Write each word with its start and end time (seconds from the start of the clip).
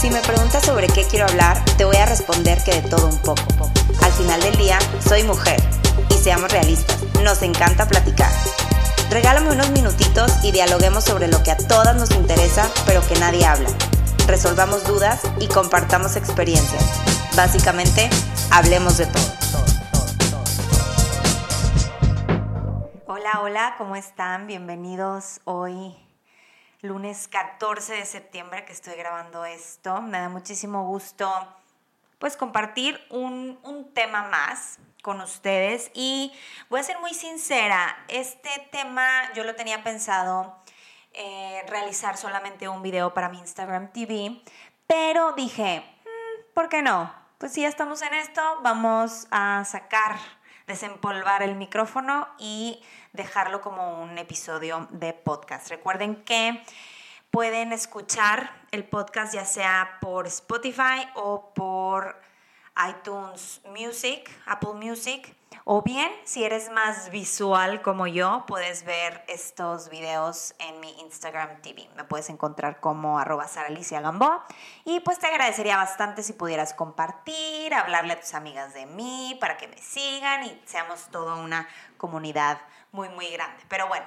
Si 0.00 0.10
me 0.10 0.20
preguntas 0.20 0.64
sobre 0.64 0.86
qué 0.86 1.04
quiero 1.04 1.26
hablar, 1.26 1.60
te 1.76 1.84
voy 1.84 1.96
a 1.96 2.06
responder 2.06 2.62
que 2.62 2.80
de 2.80 2.88
todo 2.88 3.08
un 3.08 3.18
poco. 3.18 3.42
Al 4.00 4.12
final 4.12 4.40
del 4.40 4.56
día, 4.56 4.78
soy 5.04 5.24
mujer. 5.24 5.60
Y 6.08 6.14
seamos 6.14 6.52
realistas, 6.52 7.02
nos 7.24 7.42
encanta 7.42 7.88
platicar. 7.88 8.30
Regálame 9.10 9.50
unos 9.50 9.70
minutitos 9.70 10.32
y 10.44 10.52
dialoguemos 10.52 11.02
sobre 11.02 11.26
lo 11.26 11.42
que 11.42 11.50
a 11.50 11.56
todas 11.56 11.96
nos 11.96 12.12
interesa, 12.12 12.70
pero 12.86 13.04
que 13.08 13.18
nadie 13.18 13.44
habla. 13.44 13.70
Resolvamos 14.28 14.86
dudas 14.86 15.20
y 15.40 15.48
compartamos 15.48 16.14
experiencias. 16.14 16.84
Básicamente, 17.34 18.08
hablemos 18.52 18.98
de 18.98 19.06
todo. 19.06 19.32
Hola, 23.08 23.40
hola, 23.42 23.74
¿cómo 23.78 23.96
están? 23.96 24.46
Bienvenidos 24.46 25.40
hoy 25.42 26.07
lunes 26.80 27.28
14 27.28 27.94
de 27.94 28.04
septiembre 28.04 28.64
que 28.64 28.72
estoy 28.72 28.94
grabando 28.94 29.44
esto. 29.44 30.00
Me 30.00 30.18
da 30.18 30.28
muchísimo 30.28 30.86
gusto 30.86 31.30
pues 32.18 32.36
compartir 32.36 33.00
un, 33.10 33.58
un, 33.62 33.92
tema 33.94 34.24
más 34.24 34.80
con 35.02 35.20
ustedes 35.20 35.90
y 35.94 36.32
voy 36.68 36.80
a 36.80 36.82
ser 36.82 36.98
muy 36.98 37.14
sincera, 37.14 37.96
este 38.08 38.50
tema 38.72 39.32
yo 39.34 39.44
lo 39.44 39.54
tenía 39.54 39.84
pensado 39.84 40.56
eh, 41.12 41.62
realizar 41.68 42.16
solamente 42.16 42.68
un 42.68 42.82
video 42.82 43.14
para 43.14 43.28
mi 43.28 43.38
Instagram 43.38 43.92
TV, 43.92 44.42
pero 44.86 45.32
dije, 45.32 45.82
mm, 46.04 46.54
¿por 46.54 46.68
qué 46.68 46.82
no? 46.82 47.12
Pues 47.38 47.52
si 47.52 47.62
ya 47.62 47.68
estamos 47.68 48.02
en 48.02 48.14
esto, 48.14 48.42
vamos 48.62 49.28
a 49.30 49.64
sacar, 49.64 50.16
desempolvar 50.68 51.42
el 51.42 51.56
micrófono 51.56 52.28
y 52.38 52.80
dejarlo 53.12 53.60
como 53.60 54.02
un 54.02 54.18
episodio 54.18 54.86
de 54.92 55.12
podcast. 55.14 55.70
Recuerden 55.70 56.22
que 56.24 56.62
pueden 57.30 57.72
escuchar 57.72 58.52
el 58.70 58.84
podcast 58.84 59.34
ya 59.34 59.44
sea 59.44 59.98
por 60.00 60.26
Spotify 60.26 61.08
o 61.14 61.52
por 61.54 62.20
iTunes 62.88 63.60
Music, 63.76 64.30
Apple 64.46 64.74
Music, 64.74 65.34
o 65.64 65.82
bien 65.82 66.10
si 66.24 66.44
eres 66.44 66.70
más 66.70 67.10
visual 67.10 67.82
como 67.82 68.06
yo, 68.06 68.44
puedes 68.46 68.84
ver 68.84 69.24
estos 69.28 69.88
videos 69.90 70.54
en 70.58 70.80
mi 70.80 70.98
Instagram 71.00 71.60
TV. 71.60 71.88
Me 71.96 72.04
puedes 72.04 72.30
encontrar 72.30 72.80
como 72.80 73.18
arroba 73.18 73.46
Alicia 73.66 74.00
Gamboa 74.00 74.46
y 74.84 75.00
pues 75.00 75.18
te 75.18 75.26
agradecería 75.26 75.76
bastante 75.76 76.22
si 76.22 76.32
pudieras 76.32 76.74
compartir, 76.74 77.74
hablarle 77.74 78.14
a 78.14 78.20
tus 78.20 78.34
amigas 78.34 78.74
de 78.74 78.86
mí 78.86 79.36
para 79.40 79.56
que 79.56 79.68
me 79.68 79.78
sigan 79.78 80.44
y 80.44 80.62
seamos 80.64 81.08
toda 81.10 81.36
una 81.36 81.68
comunidad 81.96 82.60
muy, 82.92 83.08
muy 83.10 83.28
grande. 83.28 83.62
Pero 83.68 83.88
bueno, 83.88 84.06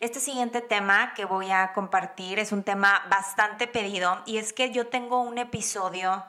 este 0.00 0.18
siguiente 0.18 0.60
tema 0.60 1.14
que 1.14 1.24
voy 1.24 1.52
a 1.52 1.72
compartir 1.72 2.40
es 2.40 2.50
un 2.50 2.64
tema 2.64 3.02
bastante 3.08 3.68
pedido 3.68 4.20
y 4.26 4.38
es 4.38 4.52
que 4.52 4.72
yo 4.72 4.88
tengo 4.88 5.20
un 5.20 5.38
episodio 5.38 6.24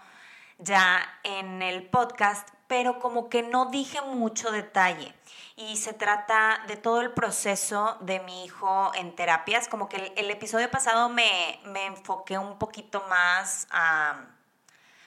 ya 0.59 1.01
en 1.23 1.61
el 1.61 1.83
podcast, 1.87 2.47
pero 2.73 2.97
como 2.97 3.29
que 3.29 3.43
no 3.43 3.67
dije 3.67 4.01
mucho 4.01 4.51
detalle. 4.51 5.13
Y 5.55 5.77
se 5.77 5.93
trata 5.93 6.59
de 6.67 6.75
todo 6.75 7.01
el 7.01 7.11
proceso 7.11 7.97
de 8.01 8.19
mi 8.21 8.45
hijo 8.45 8.91
en 8.95 9.15
terapias. 9.15 9.67
Como 9.67 9.87
que 9.87 10.11
el, 10.15 10.31
episodio 10.31 10.71
pasado 10.71 11.07
me, 11.07 11.59
me, 11.65 11.85
enfoqué 11.85 12.39
un 12.39 12.57
poquito 12.57 13.05
más 13.07 13.67
a, 13.69 14.25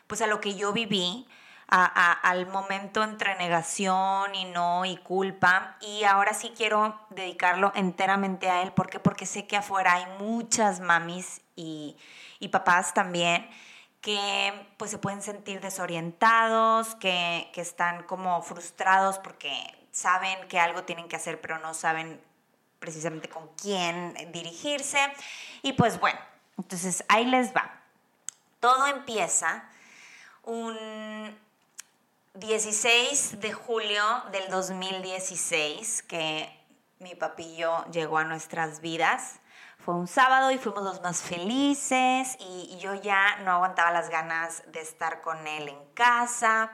pues 0.06 0.22
a 0.22 0.28
lo 0.28 0.40
que 0.40 0.54
yo 0.54 0.72
viví 0.72 1.26
al 1.66 2.46
momento 2.46 3.02
entre 3.02 3.34
negación 3.34 4.32
y 4.36 4.44
no 4.44 4.84
y 4.84 4.96
culpa. 4.98 5.76
Y 5.80 6.04
ahora 6.04 6.34
sí 6.34 6.52
quiero 6.56 6.96
dedicarlo 7.10 7.72
enteramente 7.74 8.48
a 8.48 8.62
él. 8.62 8.70
¿Por 8.70 8.88
qué? 8.88 9.00
Porque 9.00 9.26
sé 9.26 9.48
que 9.48 9.56
afuera 9.56 9.94
hay 9.94 10.06
muchas 10.20 10.78
mamis 10.78 11.40
y, 11.56 11.96
y 12.38 12.46
papás 12.46 12.94
también 12.94 13.50
que 14.06 14.52
pues 14.76 14.92
se 14.92 14.98
pueden 14.98 15.20
sentir 15.20 15.60
desorientados, 15.60 16.94
que, 16.94 17.50
que 17.52 17.60
están 17.60 18.04
como 18.04 18.40
frustrados 18.40 19.18
porque 19.18 19.50
saben 19.90 20.46
que 20.46 20.60
algo 20.60 20.84
tienen 20.84 21.08
que 21.08 21.16
hacer 21.16 21.40
pero 21.40 21.58
no 21.58 21.74
saben 21.74 22.22
precisamente 22.78 23.28
con 23.28 23.48
quién 23.60 24.14
dirigirse. 24.30 24.98
Y 25.62 25.72
pues 25.72 25.98
bueno, 25.98 26.20
entonces 26.56 27.02
ahí 27.08 27.24
les 27.24 27.52
va. 27.52 27.80
Todo 28.60 28.86
empieza 28.86 29.68
un 30.44 31.36
16 32.34 33.40
de 33.40 33.52
julio 33.52 34.04
del 34.30 34.48
2016 34.50 36.04
que 36.04 36.48
mi 37.00 37.16
papillo 37.16 37.84
llegó 37.86 38.18
a 38.18 38.24
nuestras 38.24 38.80
vidas. 38.80 39.40
Fue 39.86 39.94
un 39.94 40.08
sábado 40.08 40.50
y 40.50 40.58
fuimos 40.58 40.82
los 40.82 41.00
más 41.00 41.22
felices 41.22 42.36
y 42.40 42.76
yo 42.80 42.94
ya 42.94 43.36
no 43.44 43.52
aguantaba 43.52 43.92
las 43.92 44.10
ganas 44.10 44.64
de 44.72 44.80
estar 44.80 45.22
con 45.22 45.46
él 45.46 45.68
en 45.68 45.78
casa. 45.94 46.72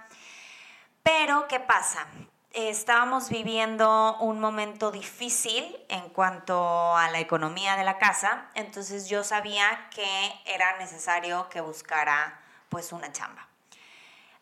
Pero, 1.02 1.46
¿qué 1.46 1.60
pasa? 1.60 2.06
Estábamos 2.54 3.28
viviendo 3.28 4.16
un 4.20 4.40
momento 4.40 4.90
difícil 4.90 5.76
en 5.90 6.08
cuanto 6.08 6.96
a 6.96 7.10
la 7.10 7.20
economía 7.20 7.76
de 7.76 7.84
la 7.84 7.98
casa, 7.98 8.48
entonces 8.54 9.10
yo 9.10 9.22
sabía 9.24 9.90
que 9.94 10.32
era 10.46 10.78
necesario 10.78 11.50
que 11.50 11.60
buscara 11.60 12.40
pues 12.70 12.92
una 12.92 13.12
chamba. 13.12 13.46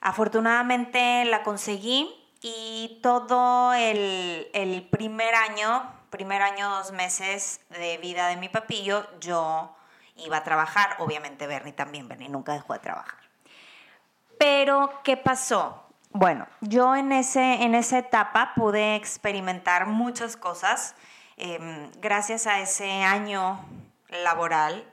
Afortunadamente 0.01 1.25
la 1.25 1.43
conseguí 1.43 2.09
y 2.41 3.01
todo 3.03 3.75
el, 3.75 4.89
primer 4.93 5.35
año, 5.35 5.93
primer 6.10 6.43
año, 6.43 6.69
dos 6.69 6.93
meses 6.93 7.60
de 7.71 7.98
vida 7.98 8.28
de 8.28 8.37
mi 8.37 8.48
papillo, 8.48 9.06
yo 9.21 9.75
iba 10.16 10.38
a 10.38 10.44
trabajar. 10.44 10.97
Obviamente 10.98 11.47
Bernie 11.47 11.72
también, 11.72 12.09
Bernie 12.09 12.28
nunca 12.28 12.53
dejó 12.53 12.75
de 12.75 12.81
trabajar. 12.81 13.21
Pero, 14.38 15.00
¿qué 15.04 15.16
pasó? 15.16 15.84
Bueno, 16.12 16.47
yo 16.60 16.97
en, 16.97 17.12
ese, 17.12 17.62
en 17.62 17.75
esa 17.75 17.98
etapa 17.98 18.53
pude 18.56 18.97
experimentar 18.97 19.87
muchas 19.87 20.37
cosas. 20.37 20.94
Em, 21.37 21.91
gracias 22.00 22.47
a 22.47 22.60
ese 22.60 23.03
año 23.03 23.65
laboral 24.09 24.84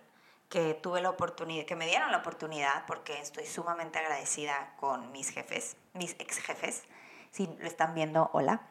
que 0.49 0.75
tuve 0.75 1.01
la 1.01 1.09
oportunidad, 1.09 1.66
que 1.66 1.75
me 1.75 1.88
dieron 1.88 2.11
la 2.11 2.19
oportunidad, 2.19 2.85
porque 2.85 3.19
estoy 3.19 3.45
sumamente 3.45 3.99
agradecida 3.99 4.73
con 4.79 5.11
mis 5.11 5.29
jefes, 5.31 5.75
mis 5.94 6.16
ex 6.19 6.38
jefes, 6.38 6.84
si 7.31 7.47
lo 7.59 7.67
están 7.67 7.94
viendo, 7.95 8.29
hola. 8.34 8.61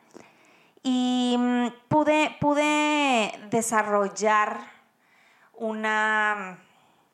Y 0.89 1.35
mm, 1.37 1.67
pude, 1.89 2.37
pude 2.39 3.33
desarrollar 3.51 4.61
una, 5.53 6.61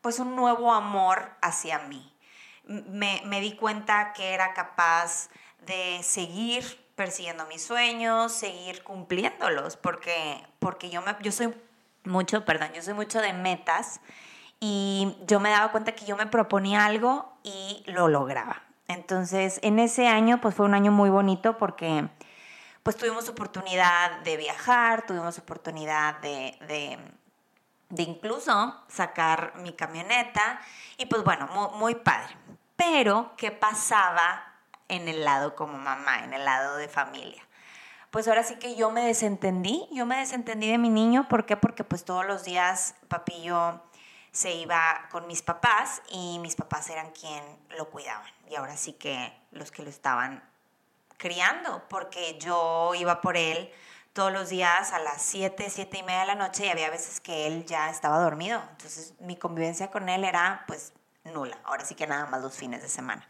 pues 0.03 0.19
un 0.19 0.37
nuevo 0.37 0.75
amor 0.75 1.31
hacia 1.41 1.79
mí. 1.79 2.13
Me, 2.67 3.23
me 3.25 3.41
di 3.41 3.57
cuenta 3.57 4.13
que 4.13 4.35
era 4.35 4.53
capaz 4.53 5.31
de 5.65 6.03
seguir 6.03 6.65
persiguiendo 6.97 7.47
mis 7.47 7.65
sueños, 7.65 8.33
seguir 8.33 8.85
cumpliéndolos, 8.85 9.79
porque, 9.79 10.47
porque 10.59 10.91
yo, 10.91 11.01
me, 11.01 11.17
yo 11.23 11.33
soy 11.33 11.55
mucho, 12.05 12.45
perdón, 12.45 12.73
yo 12.75 12.83
soy 12.83 12.93
mucho 12.93 13.23
de 13.23 13.33
metas 13.33 14.03
y 14.61 15.17
yo 15.27 15.41
me 15.41 15.49
daba 15.49 15.73
cuenta 15.73 15.93
que 15.93 16.05
yo 16.05 16.19
me 16.19 16.27
proponía 16.27 16.85
algo 16.85 17.39
y 17.43 17.83
lo 17.87 18.09
lograba. 18.09 18.65
Entonces, 18.87 19.61
en 19.63 19.79
ese 19.79 20.09
año, 20.09 20.43
pues 20.43 20.55
fue 20.55 20.67
un 20.67 20.75
año 20.75 20.93
muy 20.93 21.09
bonito 21.09 21.57
porque 21.57 22.11
pues 22.83 22.97
tuvimos 22.97 23.29
oportunidad 23.29 24.21
de 24.21 24.37
viajar, 24.37 25.07
tuvimos 25.07 25.39
oportunidad 25.39 26.19
de, 26.21 26.57
de, 26.67 26.99
de 27.89 28.03
incluso 28.03 28.83
sacar 28.89 29.55
mi 29.57 29.73
camioneta 29.73 30.61
y 30.97 31.07
pues 31.07 31.23
bueno, 31.23 31.47
muy, 31.75 31.95
padre. 31.95 32.37
Pero, 32.77 33.33
¿qué 33.37 33.53
pasaba 33.53 34.45
en 34.89 35.09
el 35.09 35.25
lado 35.25 35.55
como 35.55 35.79
mamá, 35.79 36.25
en 36.25 36.33
el 36.35 36.45
lado 36.45 36.77
de 36.77 36.89
familia? 36.89 37.43
pues 38.13 38.29
ahora 38.29 38.43
sí 38.43 38.57
que 38.57 38.77
yo 38.77 38.91
me 38.91 39.07
desentendí, 39.07 39.89
yo 39.91 40.05
me 40.05 40.19
desentendí 40.19 40.71
de 40.71 40.77
mi 40.77 40.91
niño, 40.91 41.29
¿por 41.31 41.47
qué? 41.47 41.57
Porque 41.57 41.83
pues 41.83 42.05
todos 42.05 42.27
los 42.27 42.45
días 42.45 42.95
papi 43.09 43.33
y 43.37 43.45
yo 43.45 43.81
se 44.33 44.53
iba 44.53 45.09
con 45.11 45.27
mis 45.27 45.41
papás 45.41 46.03
y 46.11 46.39
mis 46.41 46.55
papás 46.55 46.91
eran 46.91 47.11
quien 47.13 47.43
lo 47.79 47.89
cuidaban. 47.89 48.31
Y 48.51 48.57
ahora 48.57 48.77
sí 48.77 48.93
que 48.93 49.33
los 49.51 49.71
que 49.71 49.83
lo 49.83 49.89
estaban 49.89 50.43
criando, 51.23 51.85
porque 51.89 52.37
yo 52.41 52.97
iba 52.97 53.21
por 53.21 53.37
él 53.37 53.71
todos 54.13 54.33
los 54.33 54.49
días 54.49 54.93
a 54.93 54.99
las 54.99 55.23
7, 55.23 55.71
7 55.71 55.99
y 55.99 56.03
media 56.03 56.23
de 56.23 56.27
la 56.27 56.35
noche 56.35 56.67
y 56.67 56.69
había 56.69 56.91
veces 56.91 57.21
que 57.21 57.47
él 57.47 57.65
ya 57.65 57.91
estaba 57.91 58.19
dormido. 58.19 58.61
Entonces 58.73 59.15
mi 59.21 59.37
convivencia 59.37 59.89
con 59.93 60.09
él 60.09 60.25
era 60.25 60.65
pues 60.67 60.93
nula. 61.23 61.57
Ahora 61.63 61.85
sí 61.85 61.95
que 61.95 62.09
nada 62.09 62.27
más 62.27 62.43
los 62.43 62.57
fines 62.57 62.83
de 62.83 62.89
semana. 62.89 63.25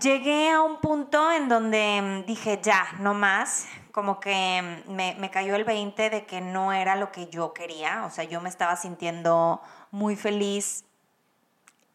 Llegué 0.00 0.50
a 0.50 0.62
un 0.62 0.80
punto 0.80 1.30
en 1.30 1.50
donde 1.50 2.24
dije, 2.26 2.58
ya, 2.62 2.86
no 3.00 3.12
más, 3.12 3.66
como 3.92 4.18
que 4.18 4.82
me, 4.88 5.14
me, 5.18 5.30
cayó 5.30 5.56
el 5.56 5.64
20 5.64 6.08
de 6.08 6.24
que 6.24 6.40
no 6.40 6.72
era 6.72 6.96
lo 6.96 7.12
que 7.12 7.28
yo 7.28 7.52
quería, 7.52 8.04
o 8.04 8.10
sea, 8.10 8.24
yo 8.24 8.42
me 8.42 8.48
estaba 8.50 8.76
sintiendo 8.76 9.62
muy 9.90 10.16
feliz 10.16 10.84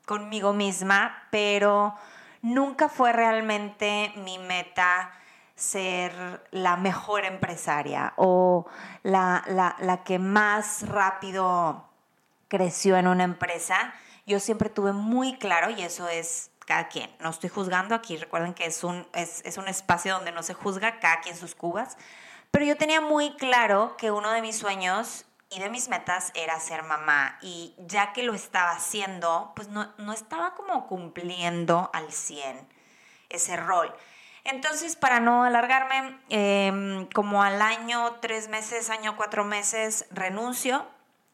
conmigo 0.06 0.54
misma, 0.54 1.28
pero 1.30 1.96
nunca 2.42 2.90
fue 2.90 3.14
realmente 3.14 4.14
mi 4.18 4.38
meta 4.38 5.12
ser 5.56 6.44
la 6.52 6.76
mejor 6.76 7.24
empresaria 7.26 8.14
o 8.16 8.66
la, 9.04 9.44
la, 9.48 9.76
la 9.80 10.04
que 10.04 10.18
más 10.18 10.88
rápido 10.88 11.88
creció 12.48 12.98
en 12.98 13.08
una 13.08 13.24
empresa. 13.24 13.94
yo 14.26 14.40
siempre 14.40 14.70
tuve 14.70 14.94
muy 14.94 15.38
claro, 15.38 15.70
y 15.70 15.82
eso 15.82 16.08
es 16.08 16.52
cada 16.66 16.88
quien, 16.88 17.10
no 17.20 17.30
estoy 17.30 17.50
juzgando 17.50 17.96
aquí, 17.96 18.18
recuerden 18.18 18.54
que 18.54 18.66
es 18.66 18.84
un, 18.84 19.06
es, 19.14 19.42
es 19.46 19.58
un 19.58 19.68
espacio 19.68 20.14
donde 20.14 20.32
no 20.32 20.42
se 20.42 20.54
juzga, 20.54 21.00
cada 21.00 21.22
quien 21.22 21.36
sus 21.36 21.54
cubas, 21.54 21.98
pero 22.50 22.66
yo 22.66 22.78
tenía 22.78 23.02
muy 23.02 23.36
claro 23.36 23.96
que 23.98 24.12
uno 24.12 24.32
de 24.32 24.42
mis 24.42 24.58
sueños 24.58 25.26
y 25.52 25.60
de 25.60 25.70
mis 25.70 25.90
metas 25.90 26.32
era 26.34 26.60
ser 26.60 26.84
mamá 26.84 27.38
y 27.42 27.76
ya 27.78 28.14
que 28.14 28.24
lo 28.24 28.34
estaba 28.34 28.72
haciendo, 28.72 29.52
pues 29.56 29.68
no, 29.68 29.94
no 29.98 30.14
estaba 30.14 30.56
como 30.56 30.88
cumpliendo 30.88 31.90
al 31.94 32.12
100 32.12 32.68
ese 33.30 33.58
rol. 33.58 33.94
Entonces, 34.44 34.96
para 34.96 35.20
no 35.20 35.44
alargarme, 35.44 36.18
em, 36.30 37.08
como 37.08 37.44
al 37.44 37.62
año, 37.62 38.18
tres 38.22 38.48
meses, 38.48 38.90
año, 38.90 39.16
cuatro 39.16 39.44
meses, 39.44 40.08
renuncio 40.10 40.88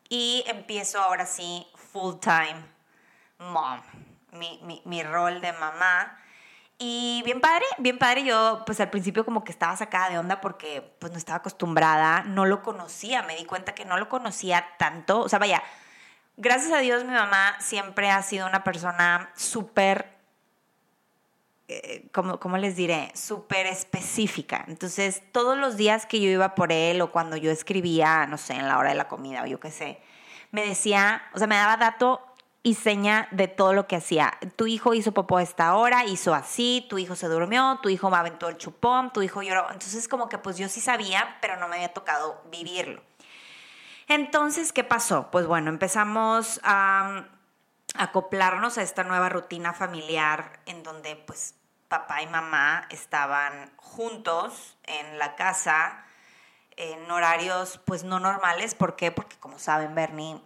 y 0.09 0.43
empiezo 0.47 0.99
ahora 0.99 1.25
sí 1.25 1.65
full 1.93 2.15
time 2.19 2.77
mom, 3.39 3.81
mi, 4.31 4.59
mi, 4.63 4.81
mi 4.85 5.03
rol 5.03 5.41
de 5.41 5.53
mamá. 5.53 6.17
Y 6.79 7.23
bien 7.25 7.41
padre, 7.41 7.65
bien 7.79 7.97
padre. 7.97 8.23
Yo, 8.23 8.63
pues 8.65 8.79
al 8.79 8.89
principio 8.89 9.25
como 9.25 9.43
que 9.43 9.51
estaba 9.51 9.75
sacada 9.75 10.09
de 10.09 10.19
onda 10.19 10.41
porque 10.41 10.95
pues 10.99 11.11
no 11.11 11.17
estaba 11.17 11.37
acostumbrada, 11.37 12.23
no 12.23 12.45
lo 12.45 12.61
conocía, 12.61 13.23
me 13.23 13.35
di 13.35 13.45
cuenta 13.45 13.73
que 13.73 13.85
no 13.85 13.97
lo 13.97 14.09
conocía 14.09 14.65
tanto. 14.77 15.21
O 15.21 15.29
sea, 15.29 15.39
vaya, 15.39 15.63
gracias 16.35 16.71
a 16.71 16.79
Dios 16.79 17.03
mi 17.03 17.13
mamá 17.13 17.55
siempre 17.59 18.11
ha 18.11 18.21
sido 18.21 18.45
una 18.47 18.63
persona 18.63 19.31
súper, 19.35 20.13
eh, 21.67 22.07
¿cómo, 22.11 22.57
les 22.57 22.75
diré? 22.75 23.11
Súper 23.15 23.65
específica. 23.65 24.63
Entonces, 24.67 25.23
todos 25.31 25.57
los 25.57 25.77
días 25.77 26.05
que 26.05 26.21
yo 26.21 26.29
iba 26.29 26.53
por 26.53 26.71
él 26.71 27.01
o 27.01 27.11
cuando 27.11 27.37
yo 27.37 27.49
escribía, 27.49 28.27
no 28.27 28.37
sé, 28.37 28.53
en 28.53 28.67
la 28.67 28.77
hora 28.77 28.89
de 28.89 28.95
la 28.95 29.07
comida 29.07 29.41
o 29.41 29.47
yo 29.47 29.59
qué 29.59 29.71
sé, 29.71 29.99
me 30.51 30.63
decía, 30.63 31.23
o 31.33 31.39
sea, 31.39 31.47
me 31.47 31.55
daba 31.55 31.75
dato 31.77 32.21
y 32.67 32.75
seña 32.75 33.29
de 33.31 33.47
todo 33.47 33.71
lo 33.71 33.87
que 33.87 33.95
hacía. 33.95 34.37
Tu 34.57 34.67
hijo 34.67 34.93
hizo 34.93 35.13
popó 35.13 35.37
a 35.37 35.41
esta 35.41 35.73
hora, 35.75 36.03
hizo 36.03 36.33
así, 36.33 36.85
tu 36.89 36.97
hijo 36.97 37.15
se 37.15 37.29
durmió, 37.29 37.79
tu 37.81 37.87
hijo 37.87 38.09
me 38.09 38.17
aventó 38.17 38.49
el 38.49 38.57
chupón, 38.57 39.13
tu 39.13 39.21
hijo 39.21 39.41
lloró. 39.41 39.71
Entonces 39.71 40.09
como 40.09 40.27
que 40.27 40.37
pues 40.37 40.57
yo 40.57 40.67
sí 40.67 40.81
sabía, 40.81 41.37
pero 41.39 41.55
no 41.55 41.69
me 41.69 41.77
había 41.77 41.93
tocado 41.93 42.41
vivirlo. 42.51 43.01
Entonces, 44.09 44.73
¿qué 44.73 44.83
pasó? 44.83 45.31
Pues 45.31 45.47
bueno, 45.47 45.69
empezamos 45.69 46.59
a, 46.61 47.27
acoplarnos 47.95 48.77
a 48.77 48.81
esta 48.81 49.05
nueva 49.05 49.29
rutina 49.29 49.71
familiar 49.71 50.59
en 50.65 50.83
donde 50.83 51.15
pues 51.15 51.55
papá 51.87 52.21
y 52.21 52.27
mamá 52.27 52.85
estaban 52.89 53.71
juntos 53.77 54.77
en 54.83 55.17
la 55.17 55.37
casa 55.37 56.03
en 56.75 57.09
horarios 57.09 57.79
pues 57.85 58.03
no 58.03 58.19
normales. 58.19 58.75
¿Por 58.75 58.97
qué? 58.97 59.13
Porque 59.13 59.37
como 59.37 59.57
saben, 59.57 59.95
Bernie 59.95 60.41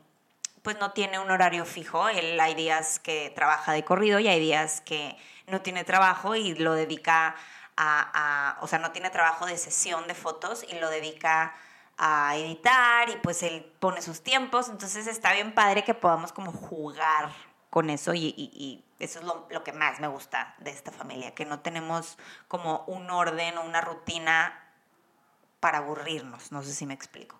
pues 0.61 0.77
no 0.79 0.91
tiene 0.91 1.19
un 1.19 1.31
horario 1.31 1.65
fijo. 1.65 2.09
Él 2.09 2.39
hay 2.39 2.53
días 2.55 2.99
que 2.99 3.31
trabaja 3.35 3.73
de 3.73 3.83
corrido 3.83 4.19
y 4.19 4.27
hay 4.27 4.39
días 4.39 4.81
que 4.81 5.17
no 5.47 5.61
tiene 5.61 5.83
trabajo 5.83 6.35
y 6.35 6.55
lo 6.55 6.73
dedica 6.73 7.35
a, 7.77 8.57
o 8.61 8.67
sea, 8.67 8.79
no 8.79 8.91
tiene 8.91 9.09
trabajo 9.09 9.45
de 9.45 9.57
sesión 9.57 10.07
de 10.07 10.13
fotos 10.13 10.65
y 10.69 10.77
lo 10.77 10.89
dedica 10.89 11.55
a 11.97 12.35
editar 12.35 13.09
y 13.09 13.15
pues 13.17 13.41
él 13.43 13.71
pone 13.79 14.01
sus 14.01 14.21
tiempos. 14.21 14.69
Entonces 14.69 15.07
está 15.07 15.33
bien 15.33 15.53
padre 15.53 15.83
que 15.83 15.93
podamos 15.93 16.31
como 16.31 16.51
jugar 16.51 17.31
con 17.69 17.89
eso 17.89 18.13
y, 18.13 18.83
eso 18.99 19.19
es 19.19 19.25
lo, 19.25 19.47
lo, 19.49 19.63
que 19.63 19.71
más 19.71 19.99
me 19.99 20.07
gusta 20.07 20.53
de 20.59 20.69
esta 20.69 20.91
familia, 20.91 21.33
que 21.33 21.45
no 21.45 21.61
tenemos 21.61 22.19
como 22.47 22.83
un 22.85 23.09
orden 23.09 23.57
o 23.57 23.63
una 23.63 23.81
rutina 23.81 24.61
para 25.59 25.79
aburrirnos, 25.79 26.51
no 26.51 26.61
sé 26.61 26.73
si 26.73 26.85
me 26.85 26.93
explico. 26.93 27.39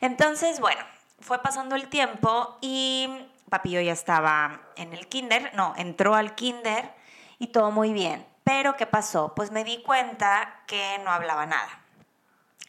Entonces, 0.00 0.58
bueno, 0.58 0.82
fue 1.22 1.40
pasando 1.40 1.74
el 1.74 1.88
tiempo 1.88 2.58
y 2.60 3.08
Papillo 3.48 3.80
ya 3.80 3.92
estaba 3.92 4.62
en 4.76 4.92
el 4.92 5.08
kinder, 5.08 5.52
no, 5.54 5.74
entró 5.76 6.14
al 6.14 6.34
kinder 6.34 6.90
y 7.38 7.48
todo 7.48 7.70
muy 7.70 7.92
bien. 7.92 8.26
Pero 8.44 8.76
¿qué 8.76 8.86
pasó? 8.86 9.34
Pues 9.34 9.50
me 9.50 9.62
di 9.62 9.82
cuenta 9.82 10.62
que 10.66 10.98
no 11.04 11.10
hablaba 11.10 11.46
nada. 11.46 11.80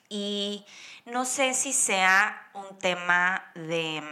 Y 0.09 0.65
no 1.05 1.25
sé 1.25 1.53
si 1.53 1.73
sea 1.73 2.49
un 2.53 2.77
tema 2.77 3.49
de, 3.55 4.03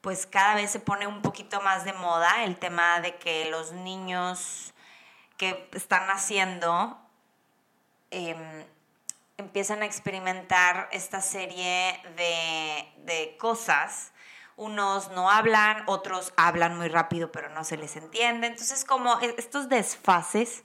pues 0.00 0.26
cada 0.26 0.54
vez 0.54 0.70
se 0.70 0.80
pone 0.80 1.06
un 1.06 1.22
poquito 1.22 1.60
más 1.62 1.84
de 1.84 1.92
moda 1.94 2.44
el 2.44 2.58
tema 2.58 3.00
de 3.00 3.16
que 3.16 3.50
los 3.50 3.72
niños 3.72 4.72
que 5.36 5.68
están 5.72 6.06
naciendo 6.06 6.98
em, 8.10 8.64
empiezan 9.38 9.82
a 9.82 9.86
experimentar 9.86 10.88
esta 10.92 11.20
serie 11.20 12.00
de, 12.16 13.36
cosas. 13.38 14.12
Unos 14.56 15.10
no 15.12 15.30
hablan, 15.30 15.84
otros 15.86 16.34
hablan 16.36 16.76
muy 16.76 16.88
rápido 16.88 17.30
pero 17.30 17.48
no 17.48 17.62
se 17.62 17.76
les 17.76 17.96
entiende. 17.96 18.48
Entonces 18.48 18.84
como 18.84 19.18
e, 19.20 19.34
estos 19.38 19.68
desfases. 19.68 20.64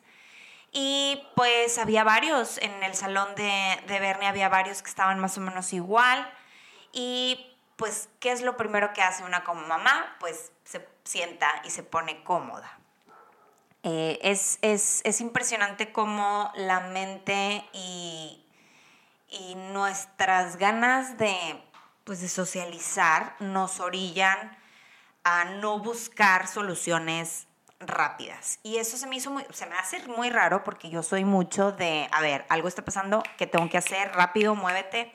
Y 0.72 1.24
pues 1.36 1.78
había 1.78 2.04
varios, 2.04 2.58
en 2.58 2.84
el 2.84 2.96
salón 2.96 3.36
de, 3.36 3.80
de 3.86 4.00
Bernie 4.00 4.28
había 4.28 4.50
varios 4.50 4.82
que 4.82 4.90
estaban 4.90 5.20
más 5.20 5.38
o 5.38 5.42
menos 5.42 5.72
igual. 5.72 6.28
Y 6.92 7.56
pues, 7.76 8.10
¿qué 8.20 8.32
es 8.32 8.42
lo 8.42 8.58
primero 8.58 8.92
que 8.94 9.04
hace 9.04 9.24
una 9.24 9.44
como 9.44 9.68
mamá? 9.68 10.16
Pues 10.20 10.52
se 10.64 10.88
sienta 11.04 11.62
y 11.64 11.70
se 11.70 11.84
pone 11.84 12.24
cómoda. 12.24 12.80
Eh, 13.84 14.18
es, 14.24 14.58
es, 14.62 15.02
es, 15.04 15.22
impresionante 15.22 15.92
cómo 15.92 16.52
la 16.56 16.80
mente 16.80 17.66
y, 17.74 18.43
y 19.34 19.56
nuestras 19.56 20.58
ganas 20.58 21.18
de, 21.18 21.36
pues, 22.04 22.22
de 22.22 22.30
socializar 22.30 23.36
nos 23.40 23.80
orillan 23.80 24.58
a 25.24 25.46
no 25.46 25.80
buscar 25.80 26.48
soluciones 26.48 27.48
rápidas. 27.80 28.60
Y 28.64 28.78
eso 28.78 28.98
se 28.98 29.08
me 29.08 29.16
hizo 29.16 29.32
muy, 29.32 29.46
se 29.52 29.66
me 29.66 29.76
hace 29.76 30.08
muy 30.08 30.30
raro 30.30 30.64
porque 30.64 30.90
yo 30.90 31.04
soy 31.04 31.26
mucho 31.26 31.72
de, 31.72 32.08
a 32.12 32.22
ver, 32.22 32.46
algo 32.50 32.68
está 32.68 32.86
pasando, 32.86 33.24
¿qué 33.38 33.48
tengo 33.48 33.70
que 33.70 33.78
hacer? 33.78 34.12
Rápido, 34.14 34.56
muévete. 34.56 35.14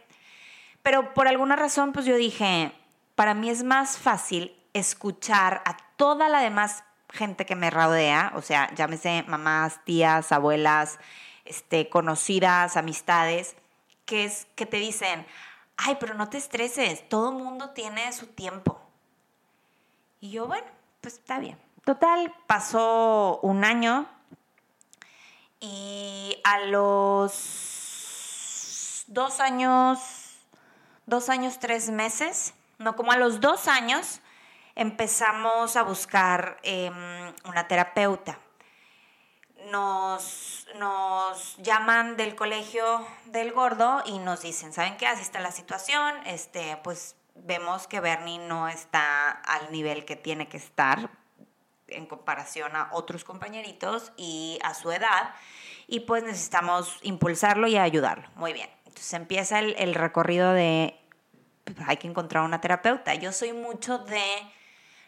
Pero 0.83 1.15
por 1.15 1.29
alguna 1.29 1.57
razón, 1.57 1.93
pues 1.93 2.07
yo 2.07 2.17
dije, 2.17 2.73
para 3.15 3.35
mí 3.35 3.51
es 3.51 3.63
más 3.63 3.99
fácil 3.99 4.57
escuchar 4.73 5.63
a 5.65 5.77
toda 5.97 6.29
la 6.29 6.41
demás 6.41 6.85
gente 7.11 7.47
que 7.47 7.57
me 7.57 7.71
rodea, 7.71 8.33
o 8.35 8.43
sea, 8.43 8.73
llámese 8.75 9.25
mamás, 9.27 9.83
tías, 9.85 10.31
abuelas, 10.31 10.99
este, 11.45 11.89
conocidas, 11.89 12.77
amistades, 12.77 13.57
que 14.09 14.25
es 14.25 14.49
que 14.57 14.65
te 14.65 14.79
dicen, 14.79 15.27
ay, 15.77 15.99
pero 16.01 16.15
no 16.15 16.31
te 16.31 16.39
estreses, 16.39 17.07
todo 17.11 17.31
mundo 17.31 17.71
tiene 17.71 18.11
su 18.15 18.27
tiempo. 18.27 18.81
Y 20.19 20.31
yo, 20.31 20.47
bueno, 20.47 20.67
pues 21.03 21.19
está 21.19 21.39
bien. 21.39 21.59
Total, 21.85 22.35
pasó 22.47 23.39
un 23.43 23.65
año 23.65 24.09
y 25.61 26.41
a 26.43 26.61
los 26.61 27.85
dos 29.09 29.41
años, 29.41 30.01
dos 31.05 31.29
años, 31.29 31.59
tres 31.59 31.91
meses, 31.91 32.55
no, 32.79 32.97
como 32.97 33.13
a 33.13 33.19
los 33.19 33.43
dos 33.43 33.69
años, 33.69 34.23
empezamos 34.75 35.77
a 35.77 35.83
buscar 35.83 36.59
em, 36.63 36.95
una 37.45 37.69
terapeuta 37.69 38.39
nos, 39.71 40.67
nos 40.77 41.57
llaman 41.59 42.17
del 42.17 42.35
colegio 42.35 43.07
del 43.27 43.53
gordo 43.53 44.03
y 44.07 44.19
nos 44.19 44.43
dicen, 44.43 44.73
¿saben 44.73 44.97
qué? 44.97 45.07
Así 45.07 45.23
está 45.23 45.41
la 45.41 45.53
situación, 45.53 46.15
este, 46.27 46.79
pues 46.83 47.17
vemos 47.35 47.87
que 47.87 48.01
Bernie 48.01 48.39
no 48.39 48.69
está 48.69 49.31
al 49.31 49.71
nivel 49.71 50.05
que 50.05 50.17
tiene 50.17 50.49
que 50.49 50.57
estar 50.57 51.11
en 51.89 52.07
comparación 52.07 52.77
a 52.77 52.91
otros 52.93 53.25
compañeritos 53.25 54.13
y 54.17 54.59
a 54.63 54.75
su 54.75 54.91
edad 54.93 55.35
y 55.87 56.01
pues 56.01 56.23
necesitamos 56.23 56.99
impulsarlo 57.03 57.67
y 57.67 57.79
ayudarlo. 57.79 58.29
Muy 58.35 58.53
bien. 58.53 58.69
Entonces 58.87 59.13
empieza 59.15 59.59
el, 59.59 59.75
el 59.79 59.95
recorrido 59.95 60.53
de 60.53 60.99
pues, 61.65 61.77
hay 61.87 61.97
que 61.97 62.09
encontrar 62.09 62.45
una 62.45 62.61
terapeuta. 62.61 63.15
Yo 63.15 63.33
soy 63.33 63.53
mucho 63.53 63.99
de 63.99 64.23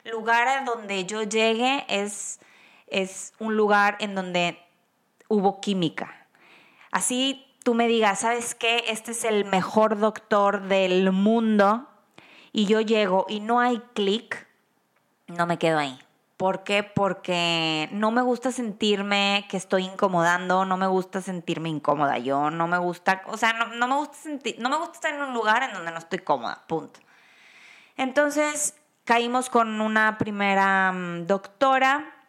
lugar 0.05 0.65
donde 0.65 1.05
yo 1.05 1.23
llegue 1.23 1.85
es 1.89 2.41
es 2.91 3.35
un 3.39 3.57
lugar 3.57 3.97
en 4.01 4.15
donde 4.15 4.59
hubo 5.29 5.61
química. 5.61 6.27
Así 6.91 7.47
tú 7.63 7.75
me 7.75 7.89
digas, 7.89 8.21
¿sabes 8.21 8.55
qué? 8.55 8.85
Este 8.89 9.13
es 9.13 9.25
el 9.25 9.45
mejor 9.45 9.99
doctor 9.99 10.63
del 10.63 11.13
mundo 11.13 11.89
y 12.53 12.67
yo 12.67 12.81
llego 12.81 13.27
y 13.29 13.41
no 13.41 13.61
hay 13.61 13.81
clic, 13.95 14.49
no 15.27 15.47
me 15.47 15.59
quedo 15.59 15.79
ahí. 15.79 15.99
¿Por 16.37 16.65
qué? 16.65 16.83
Porque 16.83 17.91
no 17.93 18.11
me 18.11 18.23
gusta 18.23 18.51
sentirme 18.51 19.47
que 19.51 19.59
estoy 19.59 19.85
incomodando, 19.85 20.65
no 20.65 20.79
me 20.79 20.87
gusta 20.87 21.21
sentirme 21.21 21.69
incómoda. 21.69 22.17
Yo 22.17 22.51
no 22.51 22.67
me 22.67 22.79
gusta, 22.79 23.23
o 23.27 23.37
sea, 23.37 23.53
no, 23.53 23.87
me 23.87 23.95
gusta 23.95 24.17
sentir, 24.17 24.57
no 24.59 24.71
me 24.71 24.79
gusta 24.79 24.95
estar 24.95 25.15
en 25.15 25.21
un 25.21 25.35
lugar 25.35 25.63
en 25.63 25.75
donde 25.75 25.93
no 25.93 25.99
estoy 25.99 26.21
cómoda, 26.21 26.65
punto. 26.67 26.99
Entonces 27.99 28.75
caímos 29.05 29.51
con 29.51 29.83
una 29.83 30.17
primera 30.17 30.93
mm, 30.93 31.27
doctora 31.27 32.20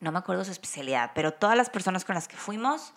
no 0.00 0.12
me 0.12 0.18
acuerdo 0.18 0.44
su 0.44 0.50
especialidad, 0.50 1.12
pero 1.14 1.32
todas 1.32 1.56
las 1.56 1.70
personas 1.70 2.04
con 2.04 2.14
las 2.14 2.28
que 2.28 2.36
fuimos 2.36 2.94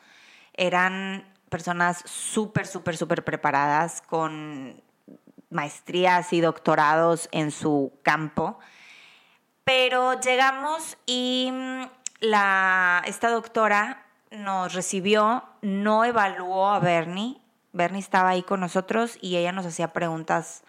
eran 0.53 1.25
personas 1.49 2.03
súper, 2.05 2.67
súper, 2.67 2.97
súper 2.97 3.23
preparadas, 3.23 4.01
con 4.01 4.81
maestrías 5.49 6.31
y 6.33 6.41
doctorados 6.41 7.29
en 7.31 7.51
su 7.51 7.93
campo. 8.03 8.59
Pero 9.63 10.19
llegamos 10.19 10.97
y 11.05 11.49
mm, 11.51 11.83
la, 12.21 13.03
esta 13.05 13.29
doctora 13.29 14.05
nos 14.31 14.73
recibió, 14.73 15.43
no 15.61 16.05
evaluó 16.05 16.69
a 16.69 16.79
Bernie. 16.79 17.41
Bernie 17.71 17.99
estaba 17.99 18.29
ahí 18.29 18.43
con 18.43 18.59
nosotros 18.59 19.17
y 19.21 19.37
ella 19.37 19.51
nos 19.51 19.65
hacía 19.65 19.93
preguntas 19.93 20.63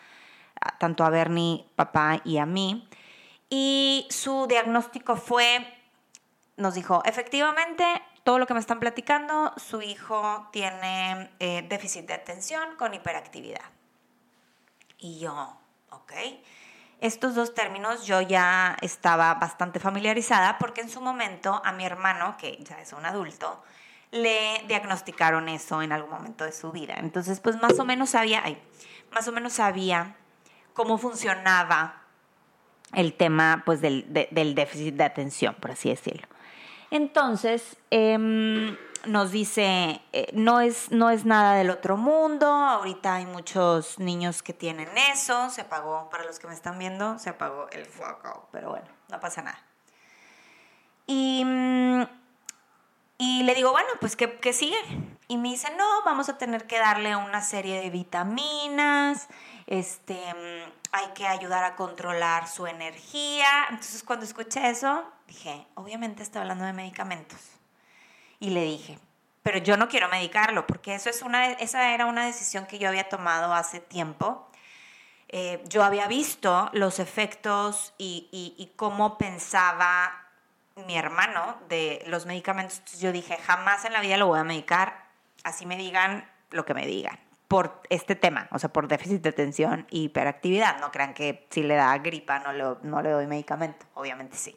tanto 0.79 1.05
a 1.05 1.11
Bernie, 1.11 1.67
papá 1.77 2.21
y 2.25 2.39
a 2.39 2.47
mí. 2.47 2.89
Y 3.49 4.07
su 4.11 4.47
diagnóstico 4.47 5.17
fue, 5.17 5.67
nos 6.61 6.75
dijo, 6.75 7.03
efectivamente, 7.05 7.85
todo 8.23 8.39
lo 8.39 8.47
que 8.47 8.55
me 8.55 8.61
están 8.61 8.81
platicando, 8.81 9.53
su 9.57 9.83
hijo 9.83 10.49
tiene 10.53 11.31
eh, 11.41 11.67
déficit 11.69 12.07
de 12.07 12.15
atención 12.15 12.77
con 12.77 12.95
hiperactividad. 12.95 13.65
Y 14.99 15.19
yo, 15.19 15.57
ok. 15.91 16.13
Estos 17.01 17.35
dos 17.35 17.55
términos 17.55 18.07
yo 18.07 18.21
ya 18.21 18.77
estaba 18.83 19.33
bastante 19.35 19.81
familiarizada 19.81 20.59
porque 20.59 20.83
en 20.83 20.91
su 20.91 21.01
momento 21.01 21.63
a 21.65 21.73
mi 21.73 21.85
hermano, 21.85 22.37
que 22.37 22.59
ya 22.63 22.79
es 22.81 22.93
un 22.93 23.07
adulto, 23.07 23.63
le 24.11 24.63
diagnosticaron 24.69 25.49
eso 25.49 25.81
en 25.81 25.93
algún 25.93 26.11
momento 26.11 26.45
de 26.45 26.53
su 26.53 26.73
vida. 26.73 26.97
Entonces, 26.99 27.41
pues 27.41 27.61
más 27.61 27.79
o 27.79 27.87
menos 27.87 28.11
sabía, 28.11 28.43
más 29.13 29.27
o 29.29 29.33
menos 29.33 29.55
sabía 29.55 30.17
cómo 30.75 30.99
funcionaba 30.99 32.03
el 32.93 33.15
tema 33.15 33.63
pues, 33.65 33.81
del, 33.81 34.05
del 34.13 34.55
déficit 34.55 34.95
de 34.97 35.05
atención, 35.05 35.55
por 35.55 35.71
así 35.71 35.89
decirlo. 35.89 36.29
Entonces, 36.91 37.77
em, 37.91 38.77
nos 39.07 39.31
dice, 39.31 40.03
eh, 40.13 40.31
no, 40.35 40.61
es, 40.61 40.91
no 40.91 41.11
es 41.11 41.25
nada 41.25 41.55
del 41.55 41.71
otro 41.71 41.97
mundo, 41.97 42.47
ahorita 42.47 43.15
hay 43.15 43.27
muchos 43.27 43.99
niños 43.99 44.43
que 44.43 44.53
tienen 44.53 44.89
eso, 45.13 45.51
se 45.51 45.63
apagó, 45.63 46.11
para 46.11 46.25
los 46.25 46.39
que 46.39 46.47
me 46.47 46.55
están 46.55 46.79
viendo, 46.79 47.19
se 47.19 47.31
apagó 47.31 47.69
el 47.71 47.87
fuego, 47.87 48.49
pero 48.53 48.71
bueno, 48.71 48.87
no 49.09 49.21
pasa 49.21 49.43
nada. 49.43 49.63
Y, 51.07 51.43
mm, 51.45 52.03
y 53.19 53.43
le 53.45 53.55
digo, 53.55 53.71
bueno, 53.71 53.89
pues 54.01 54.17
¿qué, 54.17 54.39
¿qué 54.39 54.53
sigue? 54.53 54.79
Y 55.29 55.37
me 55.37 55.51
dice, 55.51 55.69
no, 55.77 55.87
vamos 56.05 56.29
a 56.29 56.39
tener 56.39 56.67
que 56.67 56.79
darle 56.79 57.15
una 57.17 57.41
serie 57.41 57.81
de 57.81 57.91
vitaminas, 57.91 59.29
este, 59.71 60.15
mm, 60.15 60.73
hay 60.93 61.07
que 61.15 61.27
ayudar 61.27 61.65
a 61.65 61.77
controlar 61.77 62.49
su 62.49 62.67
energía. 62.67 63.49
Entonces 63.71 64.03
cuando 64.03 64.27
escuché 64.27 64.69
eso, 64.69 65.05
dije, 65.27 65.67
obviamente 65.77 66.23
está 66.23 66.41
hablando 66.41 66.65
de 66.65 66.73
medicamentos. 66.75 67.39
Y 68.41 68.51
le 68.51 68.65
dije, 68.65 68.99
pero 69.43 69.59
yo 69.59 69.77
no 69.77 69.89
quiero 69.89 70.09
medicarlo, 70.09 70.67
porque 70.67 70.95
eso 70.95 71.09
es 71.09 71.23
una, 71.23 71.53
esa 71.53 71.95
era 71.95 72.07
una 72.07 72.27
decisión 72.27 72.67
que 72.67 72.79
yo 72.79 72.89
había 72.89 73.09
tomado 73.09 73.55
hace 73.55 73.81
tiempo. 73.81 74.51
Eh, 75.29 75.63
yo 75.69 75.85
había 75.85 76.09
visto 76.09 76.69
los 76.73 76.99
efectos 76.99 77.95
y, 77.97 78.29
y, 78.33 78.73
cómo 78.75 79.17
pensaba 79.17 80.13
mi 80.75 80.97
hermano 80.97 81.57
de 81.69 82.03
los 82.09 82.27
medicamentos. 82.27 82.79
Entonces 82.79 83.01
yo 83.01 83.13
dije, 83.13 83.37
jamás 83.37 83.85
en 83.85 83.93
la 83.93 84.01
vida 84.01 84.17
lo 84.17 84.27
voy 84.27 84.41
a 84.41 84.45
medicar, 84.45 85.05
así 85.45 85.67
me 85.67 85.77
digan 85.77 86.29
lo 86.51 86.65
que 86.65 86.75
me 86.75 86.87
digan 86.87 87.30
por 87.51 87.83
este 87.91 88.15
tema, 88.15 88.47
o 88.53 88.61
sea, 88.61 88.73
por 88.73 88.87
déficit 88.87 89.23
de 89.23 89.31
atención 89.31 89.85
y 89.91 90.05
hiperactividad. 90.05 90.79
No 90.79 90.93
crean 90.93 91.15
que 91.15 91.49
si 91.51 91.65
le 91.65 91.75
da 91.75 91.99
gripa 91.99 92.39
no 92.39 92.53
le, 92.53 92.63
no 92.85 93.03
le 93.03 93.11
doy 93.11 93.27
medicamento, 93.27 93.87
obviamente 93.95 94.37
sí. 94.37 94.57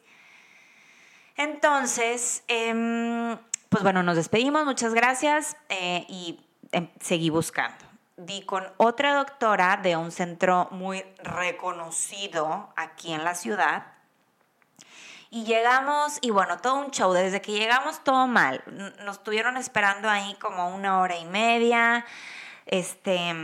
Entonces, 1.36 2.44
em, 2.46 3.36
pues 3.68 3.82
bueno, 3.82 4.04
nos 4.04 4.14
despedimos, 4.14 4.64
muchas 4.64 4.94
gracias 4.94 5.56
eh, 5.70 6.06
y 6.08 6.46
em, 6.70 6.88
seguí 7.00 7.30
buscando. 7.30 7.84
Di 8.16 8.42
con 8.42 8.64
otra 8.76 9.16
doctora 9.16 9.76
de 9.82 9.96
un 9.96 10.12
centro 10.12 10.68
muy 10.70 11.04
reconocido 11.18 12.72
aquí 12.76 13.12
en 13.12 13.24
la 13.24 13.34
ciudad. 13.34 13.86
Y 15.30 15.42
llegamos, 15.42 16.18
y 16.20 16.30
bueno, 16.30 16.58
todo 16.58 16.76
un 16.76 16.92
show. 16.92 17.12
Desde 17.12 17.40
que 17.40 17.50
llegamos, 17.50 18.04
todo 18.04 18.28
mal. 18.28 18.62
Nos 19.04 19.16
estuvieron 19.16 19.56
esperando 19.56 20.08
ahí 20.08 20.36
como 20.36 20.72
una 20.72 21.00
hora 21.00 21.16
y 21.16 21.24
media. 21.24 22.06
Este, 22.66 23.34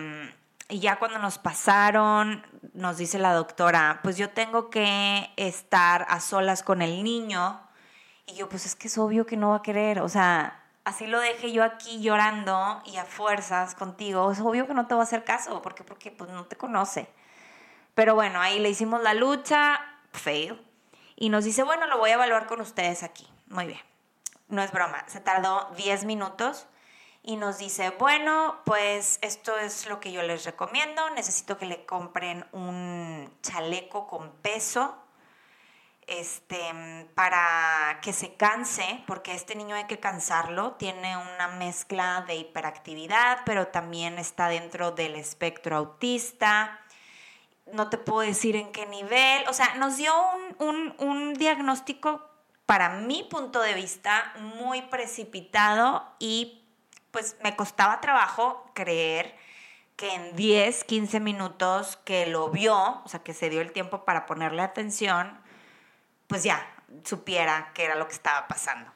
y 0.69 0.79
ya 0.79 0.99
cuando 0.99 1.19
nos 1.19 1.39
pasaron, 1.39 2.47
nos 2.75 2.97
dice 2.97 3.19
la 3.19 3.35
doctora, 3.35 4.00
pues 4.03 4.17
yo 4.17 4.31
tengo 4.31 4.71
que 4.71 5.31
estar 5.37 6.07
a 6.09 6.21
solas 6.21 6.62
con 6.62 6.81
el 6.83 7.03
niño. 7.03 7.61
Y 8.27 8.35
yo, 8.35 8.49
pues 8.49 8.67
es 8.67 8.77
que 8.77 8.89
es 8.89 8.97
obvio 8.97 9.27
que 9.27 9.37
no 9.37 9.50
va 9.50 9.57
a 9.57 9.62
querer. 9.62 10.00
O 10.00 10.09
sea, 10.09 10.62
así 10.85 11.07
lo 11.07 11.19
dejé 11.21 11.53
yo 11.53 11.65
aquí 11.65 12.00
llorando 12.00 12.83
y 12.87 12.97
a 12.97 13.05
fuerzas 13.05 13.75
contigo. 13.75 14.31
Es 14.31 14.41
obvio 14.41 14.67
que 14.67 14.75
no 14.75 14.87
te 14.87 14.95
va 14.95 15.00
a 15.00 15.05
hacer 15.05 15.25
caso, 15.25 15.61
porque, 15.61 15.83
porque 15.83 16.12
pues 16.12 16.31
no 16.31 16.45
te 16.45 16.57
conoce. 16.57 17.09
Pero 17.95 18.15
bueno, 18.15 18.41
ahí 18.41 18.61
le 18.61 18.71
hicimos 18.71 19.03
la 19.03 19.15
lucha, 19.15 19.81
fail. 20.12 20.65
Y 21.17 21.29
nos 21.29 21.45
dice, 21.45 21.65
bueno, 21.65 21.87
lo 21.87 21.99
voy 21.99 22.11
a 22.11 22.15
evaluar 22.15 22.47
con 22.47 22.61
ustedes 22.61 23.03
aquí. 23.03 23.29
Muy 23.49 23.67
bien. 23.67 23.81
No 24.49 24.62
es 24.62 24.73
broma, 24.73 25.05
se 25.07 25.21
tardó 25.21 25.71
10 25.77 26.05
minutos 26.05 26.67
y 27.23 27.37
nos 27.37 27.59
dice, 27.59 27.91
bueno, 27.91 28.61
pues 28.65 29.19
esto 29.23 29.57
es 29.59 29.87
lo 29.87 30.00
que 30.00 30.12
yo 30.12 30.23
les 30.23 30.45
recomiendo, 30.45 31.11
necesito 31.11 31.59
que 31.59 31.67
le 31.67 31.85
compren 31.85 32.47
un 32.53 33.31
chaleco 33.43 34.07
con 34.07 34.31
peso 34.43 34.97
este, 36.07 37.07
para 37.15 38.00
que 38.03 38.12
se 38.12 38.35
canse, 38.35 39.05
porque 39.07 39.35
este 39.35 39.55
niño 39.55 39.77
hay 39.77 39.85
que 39.85 40.00
cansarlo, 40.00 40.73
tiene 40.73 41.17
una 41.17 41.49
mezcla 41.49 42.25
de 42.27 42.37
hiperactividad, 42.37 43.41
pero 43.45 43.69
también 43.69 44.19
está 44.19 44.49
dentro 44.49 44.91
del 44.91 45.15
espectro 45.15 45.77
autista, 45.77 46.81
no 47.73 47.91
te 47.91 47.99
puedo 47.99 48.21
decir 48.21 48.57
en 48.57 48.73
qué 48.73 48.87
nivel, 48.87 49.47
o 49.49 49.53
sea, 49.53 49.75
nos 49.77 49.99
dio 49.99 50.12
un, 50.59 50.69
un, 50.69 50.95
un 50.99 51.35
diagnóstico 51.35 52.29
para 52.67 52.89
mi 52.89 53.23
punto 53.23 53.61
de 53.61 53.75
vista 53.75 54.33
muy 54.39 54.83
precipitado 54.83 56.05
y 56.19 56.60
pues 57.11 57.37
me 57.43 57.57
costaba 57.57 58.00
trabajo 58.00 58.71
creer 58.75 59.37
que 59.97 60.14
en 60.14 60.35
10, 60.35 60.85
15 60.85 61.21
minutos 61.21 61.99
que 62.05 62.26
lo 62.26 62.49
vio, 62.50 63.02
o 63.05 63.09
sea, 63.09 63.21
que 63.21 63.35
se 63.35 63.50
dio 63.50 63.61
el 63.61 63.73
tiempo 63.73 64.05
para 64.05 64.26
ponerle 64.26 64.62
atención, 64.62 65.38
pues 66.26 66.43
ya 66.43 66.67
supiera 67.05 67.71
qué 67.75 67.85
era 67.85 67.97
lo 67.97 68.07
que 68.07 68.14
estaba 68.14 68.49
pasando. 68.49 68.90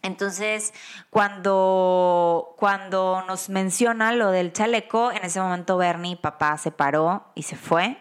Entonces, 0.00 0.74
cuando, 1.10 2.54
cuando 2.56 3.24
nos 3.26 3.48
menciona 3.48 4.12
lo 4.12 4.30
del 4.30 4.52
chaleco, 4.52 5.12
en 5.12 5.24
ese 5.24 5.40
momento 5.40 5.76
Bernie, 5.76 6.16
papá, 6.16 6.58
se 6.58 6.72
paró 6.72 7.30
y 7.34 7.44
se 7.44 7.56
fue. 7.56 7.98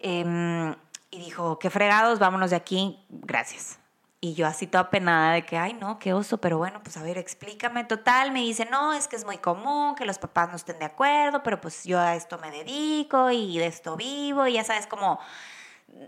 Em, 0.00 0.74
y 1.10 1.18
dijo, 1.18 1.58
qué 1.58 1.70
fregados, 1.70 2.18
vámonos 2.18 2.50
de 2.50 2.56
aquí, 2.56 3.04
gracias. 3.08 3.79
Y 4.22 4.34
yo 4.34 4.46
así 4.46 4.66
toda 4.66 4.90
penada 4.90 5.32
de 5.32 5.46
que, 5.46 5.56
ay, 5.56 5.72
no, 5.72 5.98
qué 5.98 6.12
oso, 6.12 6.38
pero 6.38 6.58
bueno, 6.58 6.82
pues 6.82 6.96
a 6.98 7.02
ver, 7.02 7.16
explícame. 7.16 7.84
Total, 7.84 8.32
me 8.32 8.40
dice, 8.40 8.66
no, 8.70 8.92
es 8.92 9.08
que 9.08 9.16
es 9.16 9.24
muy 9.24 9.38
común 9.38 9.94
que 9.94 10.04
los 10.04 10.18
papás 10.18 10.50
no 10.50 10.56
estén 10.56 10.78
de 10.78 10.84
acuerdo, 10.84 11.42
pero 11.42 11.60
pues 11.60 11.84
yo 11.84 11.98
a 11.98 12.14
esto 12.14 12.38
me 12.38 12.50
dedico 12.50 13.30
y 13.30 13.56
de 13.58 13.66
esto 13.66 13.96
vivo 13.96 14.46
y 14.46 14.54
ya 14.54 14.64
sabes, 14.64 14.86
como 14.86 15.18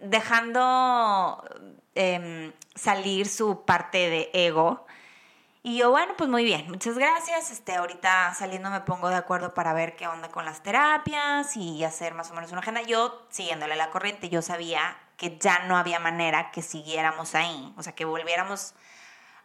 dejando 0.03 1.43
em, 1.95 2.53
salir 2.75 3.29
su 3.29 3.65
parte 3.65 4.11
de 4.11 4.31
ego. 4.35 4.87
Y 5.63 5.79
yo, 5.79 5.91
bueno, 5.91 6.15
pues 6.19 6.29
muy 6.29 6.45
bien, 6.45 6.69
muchas 6.69 6.99
gracias. 6.99 7.51
Este, 7.51 7.77
ahorita 7.77 8.35
saliendo 8.35 8.69
me 8.71 8.81
pongo 8.81 9.09
de 9.09 9.17
acuerdo 9.17 9.55
para 9.55 9.73
ver 9.73 9.97
qué 9.97 10.09
onda 10.09 10.29
con 10.29 10.45
las 10.45 10.63
terapias 10.63 11.57
y 11.57 11.85
hacer 11.85 12.15
más 12.15 12.31
o 12.31 12.35
menos 12.35 12.51
una 12.53 12.61
agenda. 12.61 12.83
Yo, 12.83 13.27
siguiéndole 13.31 13.77
la 13.77 13.91
corriente, 13.91 14.29
yo 14.29 14.43
sabía 14.43 14.97
que 15.23 15.39
ya 15.39 15.61
no 15.67 15.77
había 15.77 16.01
manera 16.01 16.51
que 16.51 16.63
siguiéramos 16.63 17.37
ahí, 17.37 17.73
o 17.77 17.83
sea, 17.85 17.95
que 17.95 18.05
volviéramos 18.05 18.75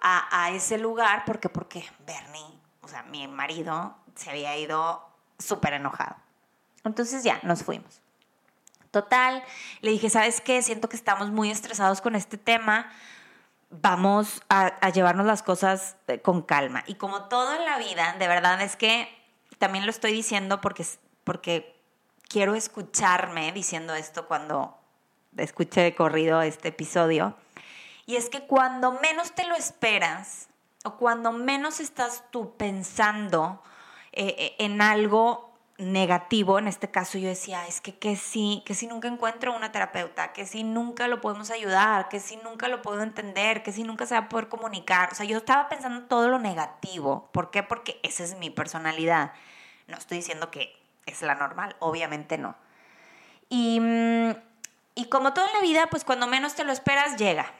a, 0.02 0.50
ese 0.50 0.80
lugar, 0.80 1.22
porque 1.24 1.50
porque 1.50 1.88
Bernie, 2.00 2.60
o 2.82 2.88
sea, 2.88 3.04
mi 3.04 3.28
marido, 3.28 3.96
se 4.16 4.32
había 4.32 4.58
ido 4.58 5.08
súper 5.38 5.74
enojado. 5.74 6.16
Entonces 6.84 7.24
ya, 7.24 7.40
nos 7.44 7.62
fuimos. 7.62 8.02
Total, 8.90 9.44
le 9.82 9.92
dije, 9.92 10.10
¿sabes 10.10 10.42
qué? 10.42 10.64
Siento 10.64 10.90
que 10.90 10.96
estamos 10.96 11.30
muy 11.30 11.52
estresados 11.52 12.02
con 12.02 12.16
este 12.16 12.40
tema, 12.40 12.92
vamos 13.70 14.42
a, 14.50 14.74
a 14.82 14.90
llevarnos 14.90 15.28
las 15.28 15.44
cosas 15.44 15.96
eh, 16.08 16.20
con 16.22 16.42
calma. 16.42 16.84
Y 16.88 16.96
como 16.96 17.26
todo 17.26 17.54
en 17.54 17.66
la 17.66 17.78
vida, 17.78 18.16
de 18.18 18.28
verdad 18.28 18.60
es 18.64 18.76
que 18.76 19.08
también 19.60 19.86
lo 19.86 19.92
estoy 19.92 20.12
diciendo 20.12 20.60
porque, 20.60 20.88
porque 21.24 21.80
quiero 22.28 22.56
escucharme 22.56 23.52
diciendo 23.52 23.94
esto 23.94 24.28
cuando 24.28 24.76
escuché 25.38 25.82
de 25.82 25.96
corrido 25.96 26.42
este 26.42 26.70
episodio. 26.70 27.36
Y 28.06 28.16
es 28.16 28.30
que 28.30 28.42
cuando 28.48 28.94
menos 28.94 29.34
te 29.34 29.46
lo 29.46 29.56
esperas 29.56 30.48
o 30.84 30.96
cuando 30.98 31.32
menos 31.32 31.80
estás 31.80 32.24
tú 32.32 32.56
pensando 32.56 33.62
eh, 34.14 34.36
eh, 34.38 34.56
en 34.60 34.82
algo 34.82 35.48
negativo, 35.78 36.58
en 36.58 36.68
este 36.68 36.90
caso 36.90 37.18
yo 37.18 37.28
decía, 37.28 37.68
es 37.68 37.82
que, 37.82 37.96
que 37.96 38.16
sí, 38.16 38.64
que 38.66 38.74
si 38.74 38.88
nunca 38.88 39.08
encuentro 39.08 39.56
una 39.56 39.72
terapeuta, 39.72 40.34
que 40.34 40.46
si 40.46 40.64
nunca 40.64 41.08
lo 41.08 41.22
podemos 41.22 41.52
ayudar, 41.52 42.10
que 42.10 42.20
si 42.20 42.38
nunca 42.38 42.68
lo 42.68 42.82
puedo 42.82 43.04
entender, 43.04 43.62
que 43.62 43.72
si 43.72 43.84
nunca 43.84 44.06
se 44.06 44.16
va 44.16 44.22
a 44.22 44.30
poder 44.30 44.48
comunicar. 44.48 45.10
O 45.12 45.16
sea, 45.16 45.26
yo 45.26 45.38
estaba 45.38 45.70
pensando 45.70 46.06
todo 46.08 46.30
lo 46.30 46.40
negativo. 46.40 47.30
¿Por 47.32 47.52
qué? 47.52 47.62
Porque 47.62 48.00
esa 48.04 48.24
es 48.24 48.38
mi 48.38 48.50
personalidad. 48.50 49.34
No 49.88 49.98
estoy 49.98 50.18
diciendo 50.18 50.50
que 50.50 50.76
es 51.06 51.22
la 51.22 51.36
normal, 51.36 51.76
obviamente 51.80 52.38
no. 52.38 52.56
Y, 53.50 53.80
mm, 53.80 54.36
y 54.98 55.06
como 55.06 55.34
todo 55.34 55.46
en 55.46 55.54
la 55.54 55.62
vida, 55.62 55.88
pues 55.92 56.04
cuando 56.04 56.28
menos 56.28 56.56
te 56.56 56.64
lo 56.64 56.74
esperas, 56.74 57.16
llega. 57.18 57.54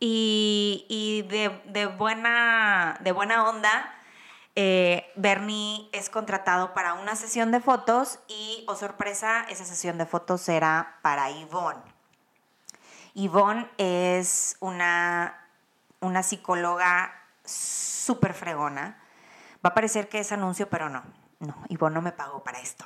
Y, 0.00 1.24
de 1.28 1.86
buena 1.86 2.98
onda, 3.48 3.94
eh, 4.56 5.10
Bernie 5.16 5.88
es 5.92 6.10
contratado 6.10 6.74
para 6.74 6.94
una 6.94 7.14
sesión 7.14 7.52
de 7.52 7.60
fotos 7.60 8.20
y, 8.26 8.64
oh 8.68 8.74
sorpresa, 8.74 9.46
esa 9.48 9.64
sesión 9.64 9.96
de 9.98 10.06
fotos 10.06 10.48
era 10.48 10.98
para 11.02 11.30
Yvonne. 11.30 11.82
Yvonne 13.14 13.68
es 13.78 14.56
una, 14.60 15.46
una 16.00 16.22
psicóloga 16.22 17.12
súper 17.44 18.34
fregona. 18.34 18.98
Va 19.64 19.70
a 19.70 19.74
parecer 19.74 20.08
que 20.08 20.20
es 20.20 20.32
anuncio, 20.32 20.68
pero 20.68 20.88
no. 20.88 21.02
No, 21.38 21.54
Yvonne 21.68 21.94
no 21.94 22.02
me 22.02 22.12
pagó 22.12 22.42
para 22.42 22.60
esto. 22.60 22.84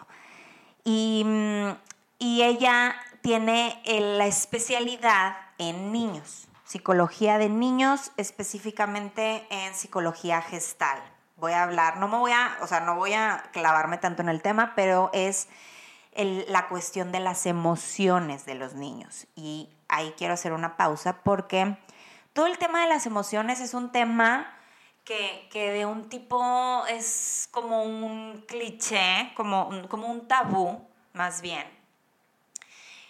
Y, 0.85 1.23
mm, 1.25 1.71
y 2.19 2.43
ella 2.43 2.97
tiene 3.21 3.83
la 3.85 4.27
especialidad 4.27 5.37
en 5.59 5.93
niños, 5.93 6.49
psicología 6.65 7.39
de 7.39 7.49
niños, 7.49 8.13
específicamente 8.17 9.47
en 9.51 9.75
psicología 9.75 10.43
gestal. 10.43 10.99
Voy 11.37 11.53
a 11.53 11.63
hablar, 11.63 11.99
no 11.99 12.09
me 12.09 12.17
voy 12.19 12.33
a, 12.33 12.57
o 12.63 12.67
sea, 12.67 12.81
no 12.81 12.97
voy 12.97 13.13
a 13.13 13.51
clavarme 13.53 13.99
tanto 13.99 14.23
en 14.23 14.29
el 14.29 14.43
tema, 14.43 14.75
pero 14.75 15.11
es 15.13 15.49
la 16.15 16.69
cuestión 16.69 17.13
de 17.13 17.21
las 17.21 17.45
emociones 17.47 18.47
de 18.47 18.55
los 18.55 18.75
niños. 18.75 19.27
Y 19.35 19.69
ahí 19.89 20.15
quiero 20.17 20.35
hacer 20.35 20.53
una 20.53 20.77
pausa 20.77 21.23
porque 21.23 21.77
todo 22.33 22.47
el 22.47 22.59
tema 22.59 22.81
de 22.83 22.89
las 22.89 23.07
emociones 23.07 23.61
es 23.61 23.75
un 23.75 23.93
tema 23.93 24.57
que, 25.05 25.49
de 25.53 25.87
un 25.87 26.09
tipo 26.09 26.85
es 26.87 27.49
como 27.51 27.83
un 27.83 28.45
cliché, 28.49 29.33
como, 29.35 29.71
como 29.89 30.09
un 30.09 30.27
tabú, 30.27 30.89
más 31.13 31.41
bien. 31.41 31.76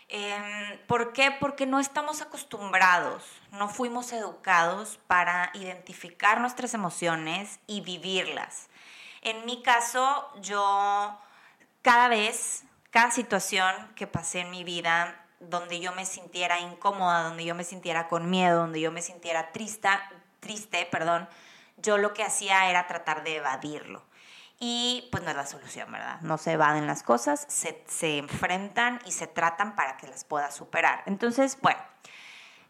Em, 0.08 0.78
¿Por 0.86 1.12
qué? 1.12 1.32
Porque 1.32 1.66
no 1.66 1.80
estamos 1.80 2.22
acostumbrados, 2.22 3.24
no 3.50 3.68
fuimos 3.68 4.12
educados 4.12 5.00
para 5.08 5.50
identificar 5.54 6.40
nuestras 6.40 6.74
emociones 6.74 7.58
y 7.66 7.80
vivirlas. 7.80 8.68
En 9.22 9.44
mi 9.44 9.62
caso, 9.62 10.30
yo 10.40 11.18
cada 11.82 12.06
vez, 12.08 12.62
cada 12.90 13.10
situación 13.10 13.74
que 13.96 14.06
pasé 14.06 14.40
en 14.40 14.50
mi 14.50 14.62
vida, 14.62 15.26
donde 15.40 15.80
yo 15.80 15.92
me 15.92 16.06
sintiera 16.06 16.60
incómoda, 16.60 17.24
donde 17.24 17.44
yo 17.44 17.56
me 17.56 17.64
sintiera 17.64 18.06
con 18.08 18.30
miedo, 18.30 18.60
donde 18.60 18.80
yo 18.80 18.92
me 18.92 19.02
sintiera 19.02 19.50
triste, 19.50 19.88
triste, 20.40 20.86
perdón, 20.90 21.28
yo 21.78 21.98
lo 21.98 22.14
que 22.14 22.22
hacía 22.22 22.70
era 22.70 22.86
tratar 22.86 23.24
de 23.24 23.36
evadirlo. 23.36 24.02
Y 24.58 25.08
pues 25.12 25.22
no 25.22 25.30
es 25.30 25.36
la 25.36 25.46
solución, 25.46 25.92
¿verdad? 25.92 26.20
No 26.22 26.38
se 26.38 26.52
evaden 26.52 26.86
las 26.86 27.02
cosas, 27.02 27.44
se, 27.48 27.84
se 27.86 28.18
enfrentan 28.18 29.00
y 29.04 29.12
se 29.12 29.26
tratan 29.26 29.76
para 29.76 29.96
que 29.98 30.06
las 30.06 30.24
puedas 30.24 30.54
superar. 30.54 31.02
Entonces, 31.06 31.58
bueno, 31.60 31.80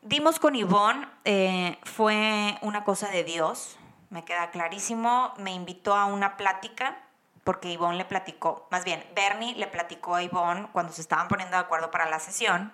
dimos 0.02 0.40
con 0.40 0.57
Ivonne, 0.57 1.07
eh, 1.25 1.78
fue 1.85 2.59
una 2.62 2.83
cosa 2.83 3.09
de 3.09 3.23
Dios, 3.23 3.78
me 4.11 4.25
queda 4.25 4.50
clarísimo, 4.50 5.33
me 5.38 5.52
invitó 5.52 5.95
a 5.95 6.07
una 6.07 6.37
plática 6.37 6.99
porque 7.45 7.71
Ivonne 7.71 7.97
le 7.97 8.05
platicó, 8.05 8.66
más 8.73 8.85
bien, 8.85 9.05
Bernie 9.14 9.55
le 9.55 9.69
platicó 9.69 10.16
a 10.16 10.23
Ivonne 10.25 10.69
cuando 10.73 10.93
se 10.93 11.00
estaban 11.00 11.28
poniendo 11.28 11.57
de 11.57 11.62
acuerdo 11.62 11.93
para 11.93 12.11
la 12.11 12.19
sesión, 12.19 12.73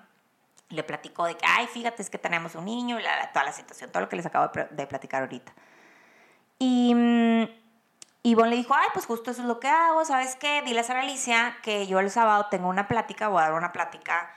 le 0.71 0.83
platicó 0.83 1.27
de 1.27 1.37
que, 1.37 1.45
ay, 1.47 1.67
fíjate, 1.67 2.01
es 2.01 2.09
que 2.09 2.17
tenemos 2.17 2.55
un 2.55 2.65
niño 2.65 2.99
y 2.99 3.03
la, 3.03 3.31
toda 3.33 3.45
la 3.45 3.53
situación, 3.53 3.93
todo 3.93 4.03
lo 4.03 4.09
que 4.09 4.17
les 4.17 4.25
acabo 4.25 4.51
de 4.71 4.87
platicar 4.87 5.21
ahorita. 5.21 5.53
Y 6.59 6.95
mm, 6.95 7.62
Ivonne 8.25 8.51
le 8.51 8.57
dijo, 8.57 8.75
ay, 8.75 8.89
pues 8.93 9.07
justo 9.07 9.33
eso 9.33 9.43
es 9.43 9.49
lo 9.49 9.59
que 9.59 9.69
hago, 9.69 10.05
¿sabes 10.05 10.37
qué? 10.37 10.63
Dile 10.63 10.81
a 10.81 11.01
Alicia 11.01 11.57
que 11.63 11.87
yo 11.89 11.99
el 11.99 12.11
sábado 12.11 12.47
tengo 12.51 12.69
una 12.69 12.87
plática, 12.87 13.29
voy 13.29 13.41
a 13.41 13.47
dar 13.47 13.55
una 13.55 13.73
plática 13.73 14.33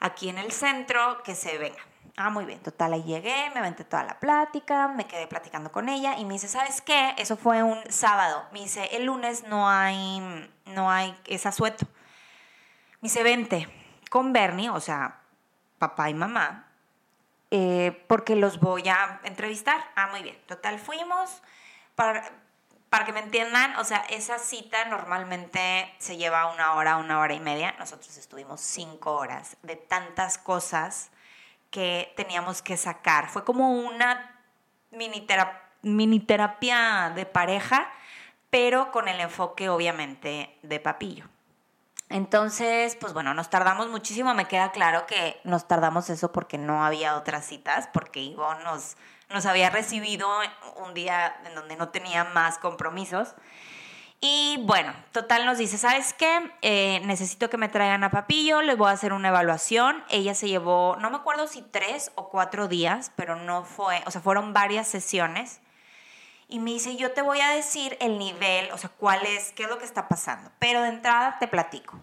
aquí 0.00 0.28
en 0.28 0.36
el 0.36 0.52
centro, 0.52 1.22
que 1.22 1.34
se 1.34 1.56
venga. 1.56 1.80
Ah, 2.16 2.28
muy 2.28 2.44
bien, 2.44 2.60
total, 2.60 2.92
ahí 2.92 3.02
llegué, 3.02 3.50
me 3.54 3.60
aventé 3.60 3.84
toda 3.84 4.04
la 4.04 4.20
plática, 4.20 4.88
me 4.88 5.06
quedé 5.06 5.26
platicando 5.26 5.72
con 5.72 5.88
ella 5.88 6.18
y 6.18 6.24
me 6.26 6.34
dice, 6.34 6.48
¿sabes 6.48 6.82
qué? 6.82 7.14
Eso 7.16 7.36
fue 7.36 7.62
un 7.62 7.80
sábado. 7.90 8.44
Me 8.52 8.60
dice, 8.60 8.88
el 8.92 9.06
lunes 9.06 9.44
no 9.44 9.68
hay, 9.68 10.20
no 10.66 10.90
hay 10.90 11.18
esa 11.24 11.50
sueto. 11.50 11.86
Me 13.00 13.08
dice, 13.08 13.22
vente 13.22 13.68
con 14.10 14.32
Bernie, 14.32 14.70
o 14.70 14.80
sea, 14.80 15.22
papá 15.78 16.10
y 16.10 16.14
mamá, 16.14 16.68
eh, 17.50 18.04
porque 18.06 18.36
los 18.36 18.60
voy 18.60 18.88
a 18.88 19.20
entrevistar. 19.24 19.82
Ah, 19.96 20.08
muy 20.08 20.22
bien, 20.22 20.38
total, 20.46 20.78
fuimos 20.78 21.42
para, 21.96 22.30
para 22.94 23.06
que 23.06 23.12
me 23.12 23.18
entiendan, 23.18 23.74
o 23.78 23.82
sea, 23.82 24.06
esa 24.08 24.38
cita 24.38 24.84
normalmente 24.84 25.92
se 25.98 26.16
lleva 26.16 26.52
una 26.52 26.74
hora, 26.74 26.96
una 26.96 27.18
hora 27.18 27.34
y 27.34 27.40
media. 27.40 27.74
Nosotros 27.76 28.16
estuvimos 28.16 28.60
cinco 28.60 29.16
horas 29.16 29.56
de 29.62 29.74
tantas 29.74 30.38
cosas 30.38 31.10
que 31.72 32.12
teníamos 32.14 32.62
que 32.62 32.76
sacar. 32.76 33.30
Fue 33.30 33.42
como 33.44 33.68
una 33.68 34.38
mini, 34.92 36.20
terapia 36.20 37.10
de 37.16 37.26
pareja, 37.26 37.90
pero 38.48 38.92
con 38.92 39.08
el 39.08 39.18
enfoque 39.18 39.68
obviamente 39.68 40.56
de 40.62 40.78
papillo. 40.78 41.28
Entonces, 42.08 42.96
pues 42.96 43.12
bueno, 43.12 43.34
nos 43.34 43.50
tardamos 43.50 43.88
muchísimo. 43.88 44.34
Me 44.34 44.46
queda 44.46 44.72
claro 44.72 45.06
que 45.06 45.40
nos 45.44 45.66
tardamos 45.66 46.10
eso 46.10 46.32
porque 46.32 46.58
no 46.58 46.84
había 46.84 47.16
otras 47.16 47.46
citas, 47.46 47.88
porque 47.92 48.20
Ivonne 48.20 48.62
nos, 48.64 48.96
nos 49.30 49.46
había 49.46 49.70
recibido 49.70 50.28
un 50.76 50.94
día 50.94 51.34
en 51.46 51.54
donde 51.54 51.76
no 51.76 51.88
tenía 51.88 52.24
más 52.24 52.58
compromisos. 52.58 53.34
Y 54.26 54.58
bueno, 54.62 54.94
total 55.12 55.44
nos 55.44 55.58
dice, 55.58 55.76
¿sabes 55.76 56.14
qué? 56.14 56.50
Eh, 56.62 57.02
necesito 57.04 57.50
que 57.50 57.58
me 57.58 57.68
traigan 57.68 58.04
a 58.04 58.10
Papillo, 58.10 58.62
les 58.62 58.78
voy 58.78 58.88
a 58.88 58.92
hacer 58.92 59.12
una 59.12 59.28
evaluación. 59.28 60.02
Ella 60.08 60.34
se 60.34 60.48
llevó, 60.48 60.96
no 60.96 61.10
me 61.10 61.16
acuerdo 61.16 61.46
si 61.46 61.60
tres 61.60 62.10
o 62.14 62.30
cuatro 62.30 62.66
días, 62.66 63.12
pero 63.16 63.36
no 63.36 63.64
fue, 63.64 64.02
o 64.06 64.10
sea, 64.10 64.22
fueron 64.22 64.54
varias 64.54 64.88
sesiones. 64.88 65.60
Y 66.48 66.58
me 66.60 66.72
dice, 66.72 66.96
yo 66.96 67.12
te 67.12 67.22
voy 67.22 67.40
a 67.40 67.48
decir 67.50 67.96
el 68.00 68.18
nivel, 68.18 68.70
o 68.72 68.78
sea, 68.78 68.90
cuál 68.90 69.24
es, 69.26 69.52
qué 69.52 69.64
es 69.64 69.68
lo 69.68 69.78
que 69.78 69.84
está 69.84 70.08
pasando. 70.08 70.50
Pero 70.58 70.82
de 70.82 70.88
entrada 70.88 71.38
te 71.38 71.48
platico. 71.48 71.98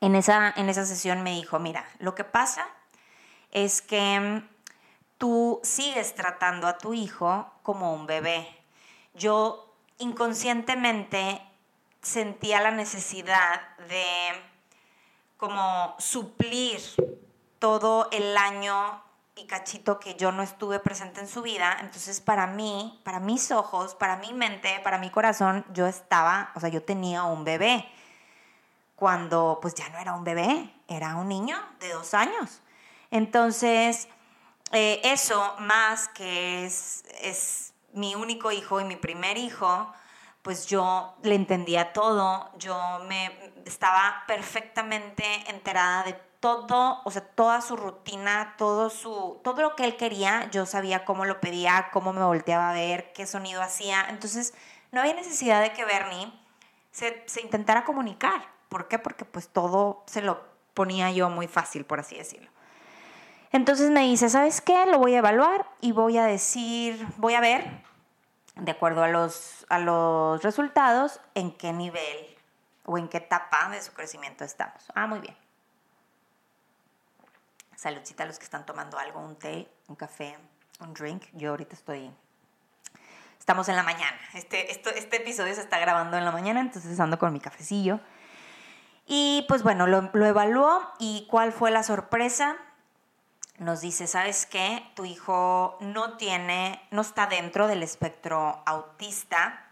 En 0.00 0.14
esa, 0.14 0.52
en 0.56 0.68
esa 0.68 0.84
sesión 0.84 1.22
me 1.22 1.32
dijo, 1.32 1.58
mira, 1.58 1.86
lo 1.98 2.14
que 2.14 2.24
pasa 2.24 2.66
es 3.50 3.80
que 3.80 4.42
tú 5.18 5.60
sigues 5.62 6.14
tratando 6.14 6.66
a 6.66 6.78
tu 6.78 6.94
hijo 6.94 7.50
como 7.62 7.94
un 7.94 8.06
bebé. 8.06 8.48
Yo 9.14 9.74
inconscientemente 9.98 11.40
sentía 12.02 12.60
la 12.60 12.70
necesidad 12.70 13.76
de 13.88 14.04
como 15.36 15.94
suplir 15.98 16.80
todo 17.58 18.08
el 18.10 18.36
año 18.36 19.03
y 19.36 19.46
cachito 19.46 19.98
que 19.98 20.14
yo 20.14 20.32
no 20.32 20.42
estuve 20.42 20.78
presente 20.78 21.20
en 21.20 21.28
su 21.28 21.42
vida. 21.42 21.76
Entonces, 21.80 22.20
para 22.20 22.46
mí, 22.46 23.00
para 23.04 23.20
mis 23.20 23.50
ojos, 23.50 23.94
para 23.94 24.16
mi 24.16 24.32
mente, 24.32 24.80
para 24.84 24.98
mi 24.98 25.10
corazón, 25.10 25.64
yo 25.72 25.86
estaba, 25.86 26.52
o 26.54 26.60
sea, 26.60 26.68
yo 26.68 26.82
tenía 26.82 27.24
un 27.24 27.44
bebé. 27.44 27.88
Cuando 28.96 29.58
pues 29.60 29.74
ya 29.74 29.88
no 29.88 29.98
era 29.98 30.14
un 30.14 30.22
bebé, 30.22 30.72
era 30.86 31.16
un 31.16 31.28
niño 31.28 31.58
de 31.80 31.92
dos 31.92 32.14
años. 32.14 32.60
Entonces, 33.10 34.08
eh, 34.70 35.00
eso 35.02 35.54
más 35.58 36.08
que 36.08 36.64
es, 36.64 37.04
es 37.20 37.74
mi 37.92 38.14
único 38.14 38.52
hijo 38.52 38.80
y 38.80 38.84
mi 38.84 38.96
primer 38.96 39.36
hijo, 39.36 39.92
pues 40.42 40.66
yo 40.66 41.16
le 41.22 41.34
entendía 41.34 41.92
todo, 41.92 42.50
yo 42.58 42.78
me 43.08 43.52
estaba 43.64 44.24
perfectamente 44.26 45.24
enterada 45.48 46.04
de 46.04 46.14
todo, 46.44 47.00
o 47.04 47.10
sea, 47.10 47.22
toda 47.22 47.62
su 47.62 47.74
rutina, 47.74 48.54
todo 48.58 48.90
su, 48.90 49.40
todo 49.42 49.62
lo 49.62 49.74
que 49.74 49.86
él 49.86 49.96
quería, 49.96 50.50
yo 50.50 50.66
sabía 50.66 51.06
cómo 51.06 51.24
lo 51.24 51.40
pedía, 51.40 51.88
cómo 51.90 52.12
me 52.12 52.22
volteaba 52.22 52.68
a 52.68 52.74
ver, 52.74 53.14
qué 53.14 53.26
sonido 53.26 53.62
hacía. 53.62 54.04
Entonces, 54.10 54.52
no 54.92 55.00
había 55.00 55.14
necesidad 55.14 55.62
de 55.62 55.72
que 55.72 55.86
Bernie 55.86 56.30
se, 56.90 57.22
se 57.24 57.40
intentara 57.40 57.84
comunicar. 57.84 58.46
¿Por 58.68 58.88
qué? 58.88 58.98
Porque 58.98 59.24
pues 59.24 59.48
todo 59.48 60.02
se 60.04 60.20
lo 60.20 60.44
ponía 60.74 61.10
yo 61.12 61.30
muy 61.30 61.48
fácil, 61.48 61.86
por 61.86 62.00
así 62.00 62.18
decirlo. 62.18 62.50
Entonces 63.50 63.90
me 63.90 64.02
dice, 64.02 64.28
¿sabes 64.28 64.60
qué? 64.60 64.84
Lo 64.84 64.98
voy 64.98 65.14
a 65.14 65.20
evaluar 65.20 65.64
y 65.80 65.92
voy 65.92 66.18
a 66.18 66.26
decir, 66.26 67.06
voy 67.16 67.32
a 67.32 67.40
ver, 67.40 67.64
de 68.56 68.70
acuerdo 68.70 69.02
a 69.02 69.08
los, 69.08 69.64
a 69.70 69.78
los 69.78 70.42
resultados, 70.42 71.22
en 71.34 71.52
qué 71.52 71.72
nivel 71.72 72.36
o 72.84 72.98
en 72.98 73.08
qué 73.08 73.16
etapa 73.16 73.70
de 73.70 73.80
su 73.80 73.94
crecimiento 73.94 74.44
estamos. 74.44 74.84
Ah, 74.94 75.06
muy 75.06 75.20
bien. 75.20 75.34
Saludcita 77.84 78.22
a 78.22 78.26
los 78.26 78.38
que 78.38 78.46
están 78.46 78.64
tomando 78.64 78.98
algo, 78.98 79.20
un 79.20 79.36
té, 79.36 79.70
un 79.88 79.94
café, 79.94 80.38
un 80.80 80.94
drink. 80.94 81.24
Yo 81.34 81.50
ahorita 81.50 81.74
estoy... 81.74 82.10
Estamos 83.38 83.68
en 83.68 83.76
la 83.76 83.82
mañana. 83.82 84.16
Este, 84.32 84.72
este 84.72 85.16
episodio 85.18 85.54
se 85.54 85.60
está 85.60 85.78
grabando 85.78 86.16
en 86.16 86.24
la 86.24 86.32
mañana, 86.32 86.60
entonces 86.60 86.98
ando 86.98 87.18
con 87.18 87.30
mi 87.30 87.40
cafecillo. 87.40 88.00
Y 89.06 89.44
pues 89.48 89.62
bueno, 89.62 89.86
lo, 89.86 90.08
evaluó 90.24 90.80
y 90.98 91.26
cuál 91.30 91.52
fue 91.52 91.70
la 91.70 91.82
sorpresa. 91.82 92.56
Nos 93.58 93.82
dice, 93.82 94.06
¿sabes 94.06 94.46
qué? 94.46 94.82
Tu 94.96 95.04
hijo 95.04 95.76
no 95.80 96.16
tiene, 96.16 96.80
no 96.90 97.02
está 97.02 97.26
dentro 97.26 97.66
del 97.66 97.82
espectro 97.82 98.62
autista. 98.64 99.62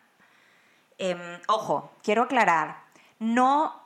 Em, 0.98 1.40
ojo, 1.48 1.90
quiero 2.02 2.24
aclarar, 2.24 2.84
no 3.18 3.81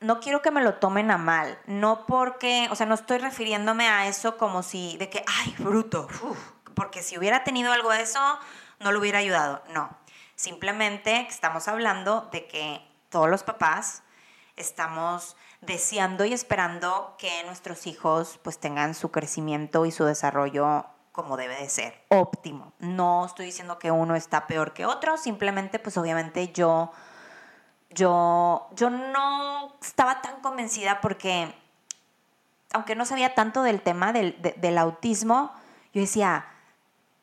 no 0.00 0.20
quiero 0.20 0.42
que 0.42 0.50
me 0.50 0.62
lo 0.62 0.74
tomen 0.74 1.10
a 1.10 1.18
mal, 1.18 1.58
no 1.66 2.06
porque, 2.06 2.68
o 2.70 2.74
sea, 2.74 2.86
no 2.86 2.94
estoy 2.94 3.18
refiriéndome 3.18 3.88
a 3.88 4.08
eso 4.08 4.36
como 4.36 4.62
si, 4.62 4.96
de 4.96 5.10
que, 5.10 5.22
ay, 5.26 5.54
bruto, 5.58 6.08
porque 6.74 7.02
si 7.02 7.18
hubiera 7.18 7.44
tenido 7.44 7.72
algo 7.72 7.90
de 7.90 8.02
eso, 8.02 8.20
no 8.80 8.92
lo 8.92 8.98
hubiera 8.98 9.18
ayudado. 9.18 9.62
No, 9.74 9.90
simplemente 10.34 11.26
estamos 11.28 11.68
hablando 11.68 12.28
de 12.32 12.46
que 12.46 12.80
todos 13.10 13.28
los 13.28 13.42
papás 13.42 14.02
estamos 14.56 15.36
deseando 15.60 16.24
y 16.24 16.32
esperando 16.32 17.14
que 17.18 17.44
nuestros 17.44 17.86
hijos 17.86 18.40
pues 18.42 18.58
tengan 18.58 18.94
su 18.94 19.10
crecimiento 19.10 19.84
y 19.84 19.90
su 19.90 20.04
desarrollo 20.04 20.86
como 21.12 21.36
debe 21.36 21.56
de 21.56 21.68
ser, 21.68 22.02
óptimo. 22.08 22.72
No 22.78 23.26
estoy 23.26 23.46
diciendo 23.46 23.78
que 23.78 23.90
uno 23.90 24.14
está 24.14 24.46
peor 24.46 24.72
que 24.72 24.86
otro, 24.86 25.18
simplemente 25.18 25.78
pues 25.78 25.98
obviamente 25.98 26.52
yo 26.52 26.92
yo, 27.90 28.68
yo 28.72 28.90
no 28.90 29.74
estaba 29.82 30.22
tan 30.22 30.40
convencida 30.40 31.00
porque, 31.00 31.52
aunque 32.72 32.94
no 32.94 33.04
sabía 33.04 33.34
tanto 33.34 33.62
del 33.62 33.82
tema 33.82 34.12
del, 34.12 34.78
autismo, 34.78 35.52
yo 35.92 36.00
decía, 36.00 36.46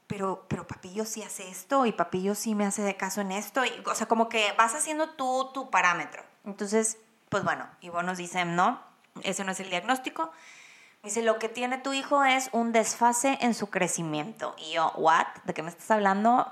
pero, 0.07 0.45
pero 0.47 0.67
Papillo 0.67 1.05
sí 1.05 1.23
hace 1.23 1.49
esto 1.49 1.85
y 1.85 1.91
Papillo 1.91 2.35
sí 2.35 2.53
me 2.53 2.65
hace 2.65 2.81
de 2.81 2.97
caso 2.97 3.21
en 3.21 3.31
esto. 3.31 3.65
Y, 3.65 3.71
o 3.85 3.95
sea, 3.95 4.07
como 4.07 4.29
que 4.29 4.53
vas 4.57 4.75
haciendo 4.75 5.09
tú 5.11 5.51
tu 5.53 5.69
parámetro. 5.69 6.23
Entonces, 6.45 6.97
pues 7.29 7.43
bueno, 7.43 7.67
y 7.81 7.89
vos 7.89 8.03
nos 8.03 8.17
dice, 8.17 8.43
no, 8.45 8.81
ese 9.23 9.43
no 9.43 9.51
es 9.51 9.59
el 9.59 9.69
diagnóstico. 9.69 10.31
dice, 11.03 11.21
lo 11.21 11.39
que 11.39 11.49
tiene 11.49 11.77
tu 11.77 11.93
hijo 11.93 12.25
es 12.25 12.49
un 12.51 12.73
desfase 12.73 13.37
en 13.41 13.53
su 13.53 13.69
crecimiento. 13.69 14.53
Y 14.57 14.73
yo, 14.73 14.91
¿what? 14.97 15.27
¿De 15.45 15.53
qué 15.53 15.63
me 15.63 15.69
estás 15.69 15.91
hablando? 15.91 16.51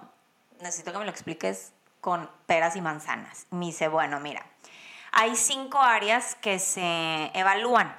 Necesito 0.62 0.94
que 0.94 1.00
me 1.00 1.06
lo 1.06 1.12
expliques 1.12 1.74
con 2.06 2.30
peras 2.46 2.76
y 2.76 2.82
manzanas. 2.82 3.48
Me 3.50 3.66
dice, 3.66 3.88
bueno, 3.88 4.20
mira, 4.20 4.46
hay 5.12 5.36
cinco 5.36 5.82
áreas 5.82 6.36
que 6.36 6.60
se 6.60 7.32
evalúan, 7.34 7.98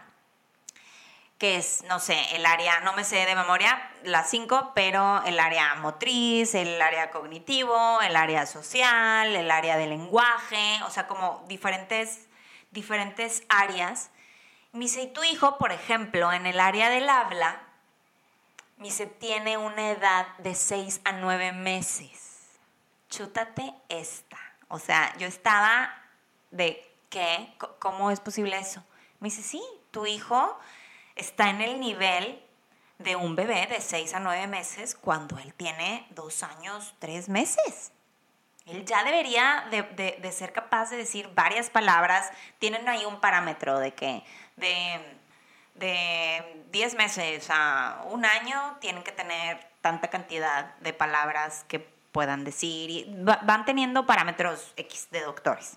que 1.38 1.57
es, 1.57 1.83
no 1.88 1.99
sé, 1.99 2.16
el 2.37 2.47
área, 2.47 2.79
no 2.83 2.92
me 2.92 3.03
sé 3.03 3.27
de 3.27 3.35
memoria 3.35 3.90
las 4.05 4.31
cinco, 4.31 4.71
pero 4.77 5.25
el 5.25 5.40
área 5.40 5.75
motriz, 5.75 6.55
el 6.55 6.81
área 6.81 7.11
cognitivo, 7.11 8.01
el 8.01 8.14
área 8.14 8.47
social, 8.47 9.35
el 9.35 9.51
área 9.51 9.77
de 9.77 9.88
lenguaje, 9.88 10.79
o 10.87 10.90
sea, 10.90 11.09
como 11.09 11.45
diferentes, 11.49 12.29
diferentes 12.71 13.42
áreas. 13.49 14.11
Me 14.71 14.85
dice, 14.85 15.03
y 15.03 15.12
tu 15.12 15.25
hijo, 15.25 15.59
por 15.59 15.73
ejemplo, 15.73 16.33
en 16.33 16.47
el 16.47 16.61
área 16.61 16.90
del 16.90 17.09
habla, 17.09 17.61
me 18.77 18.85
dice, 18.85 19.07
tiene 19.07 19.59
una 19.59 19.90
edad 19.90 20.29
de 20.38 20.55
seis 20.55 21.01
a 21.05 21.11
nueve 21.11 21.51
meses 21.51 22.26
chútate 23.09 23.75
esta. 23.88 24.38
O 24.69 24.79
sea, 24.79 25.16
yo 25.19 25.27
estaba 25.27 25.95
de, 26.51 26.83
¿qué? 27.09 27.55
¿Cómo 27.79 28.11
es 28.11 28.21
posible 28.21 28.59
eso? 28.59 28.83
Me 29.21 29.29
dice, 29.29 29.42
sí, 29.42 29.62
tu 29.90 30.07
hijo 30.07 30.59
está 31.14 31.51
en 31.51 31.61
el 31.61 31.81
nivel 31.81 32.42
de 32.99 33.16
un 33.16 33.37
bebé 33.37 33.66
de 33.66 33.81
6 33.81 34.14
a 34.14 34.21
9 34.21 34.47
meses 34.47 34.95
cuando 34.95 35.38
él 35.38 35.55
tiene 35.55 36.07
2 36.11 36.42
años, 36.42 36.95
3 36.99 37.29
meses. 37.29 37.92
Él 38.66 38.85
ya 38.85 39.05
debería 39.05 39.66
de, 39.71 39.83
de, 40.21 40.33
ser 40.33 40.53
capaz 40.53 40.90
de 40.90 40.97
decir 40.97 41.31
varias 41.35 41.71
palabras. 41.71 42.31
Tienen 42.59 42.88
ahí 42.88 43.05
un 43.05 43.21
parámetro 43.21 43.79
de 43.79 43.95
que 43.95 44.25
de, 44.57 45.19
de 45.75 46.64
10 46.73 46.95
meses 46.97 47.47
a 47.49 48.03
un 48.11 48.25
año 48.25 48.77
tienen 48.81 49.05
que 49.05 49.12
tener 49.12 49.64
tanta 49.83 50.09
cantidad 50.09 50.75
de 50.79 50.92
palabras 50.92 51.64
que 51.69 51.95
puedan 52.16 52.44
decir. 52.44 52.88
Y 52.88 53.14
van 53.18 53.66
teniendo 53.66 54.07
parámetros 54.07 54.72
X 54.76 55.09
de 55.11 55.20
doctores. 55.20 55.76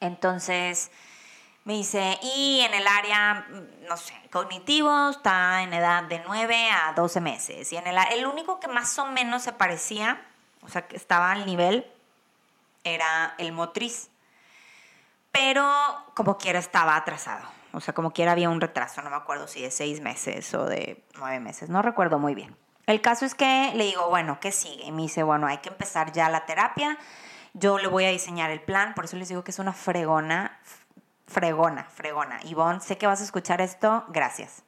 Entonces, 0.00 0.90
me 1.64 1.74
dice, 1.74 2.18
y 2.22 2.60
en 2.60 2.72
el 2.72 2.86
área, 2.86 3.46
no 3.86 3.98
sé, 3.98 4.14
cognitivo, 4.32 5.10
está 5.10 5.62
en 5.62 5.74
edad 5.74 6.04
de 6.04 6.22
9 6.26 6.70
a 6.70 6.94
12 6.94 7.20
meses. 7.20 7.70
Y 7.74 7.76
en 7.76 7.86
el, 7.86 7.98
el 8.12 8.24
único 8.24 8.58
que 8.58 8.68
más 8.68 8.98
o 8.98 9.04
menos 9.04 9.42
se 9.42 9.52
parecía, 9.52 10.18
o 10.62 10.68
sea, 10.70 10.88
que 10.88 10.96
estaba 10.96 11.30
al 11.30 11.44
nivel, 11.44 11.86
era 12.82 13.34
el 13.36 13.52
motriz. 13.52 14.08
Pero 15.30 15.70
como 16.14 16.38
quiera 16.38 16.58
estaba 16.58 16.96
atrasado. 16.96 17.46
O 17.72 17.80
sea, 17.80 17.92
como 17.92 18.12
quiera 18.12 18.32
había 18.32 18.48
un 18.48 18.62
retraso, 18.62 19.02
no 19.02 19.10
me 19.10 19.16
acuerdo 19.16 19.46
si 19.46 19.60
de 19.60 19.70
6 19.70 20.00
meses 20.00 20.54
o 20.54 20.64
de 20.64 21.04
9 21.18 21.38
meses, 21.40 21.68
no 21.68 21.82
recuerdo 21.82 22.18
muy 22.18 22.34
bien. 22.34 22.56
El 22.88 23.02
caso 23.02 23.26
es 23.26 23.34
que 23.34 23.70
le 23.74 23.84
digo, 23.84 24.08
bueno, 24.08 24.40
¿qué 24.40 24.50
sigue? 24.50 24.86
Y 24.86 24.92
me 24.92 25.02
dice, 25.02 25.22
bueno, 25.22 25.46
hay 25.46 25.58
que 25.58 25.68
empezar 25.68 26.10
ya 26.10 26.30
la 26.30 26.46
terapia. 26.46 26.96
Yo 27.52 27.76
le 27.78 27.86
voy 27.86 28.06
a 28.06 28.08
diseñar 28.08 28.50
el 28.50 28.62
plan, 28.62 28.94
por 28.94 29.04
eso 29.04 29.16
les 29.16 29.28
digo 29.28 29.44
que 29.44 29.50
es 29.50 29.58
una 29.58 29.74
fregona, 29.74 30.58
fregona, 31.26 31.84
fregona. 31.84 32.40
Ivonne, 32.44 32.80
sé 32.80 32.96
que 32.96 33.06
vas 33.06 33.20
a 33.20 33.24
escuchar 33.24 33.60
esto, 33.60 34.06
gracias. 34.08 34.62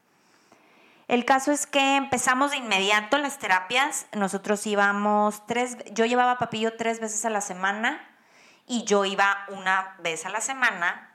El 1.09 1.25
caso 1.25 1.51
es 1.51 1.67
que 1.67 1.97
empezamos 1.97 2.51
de 2.51 2.59
inmediato 2.59 3.17
las 3.17 3.39
terapias. 3.39 4.07
Nosotros 4.13 4.67
íbamos 4.67 5.47
tres, 5.47 5.79
yo 5.93 6.05
llevaba 6.05 6.37
Papillo 6.37 6.77
tres 6.77 7.01
veces 7.01 7.25
a 7.25 7.31
la 7.31 7.41
semana 7.41 8.07
y 8.67 8.85
yo 8.85 9.07
iba 9.07 9.47
una 9.49 9.97
vez 10.01 10.27
a 10.27 10.29
la 10.29 10.43
semana 10.43 11.11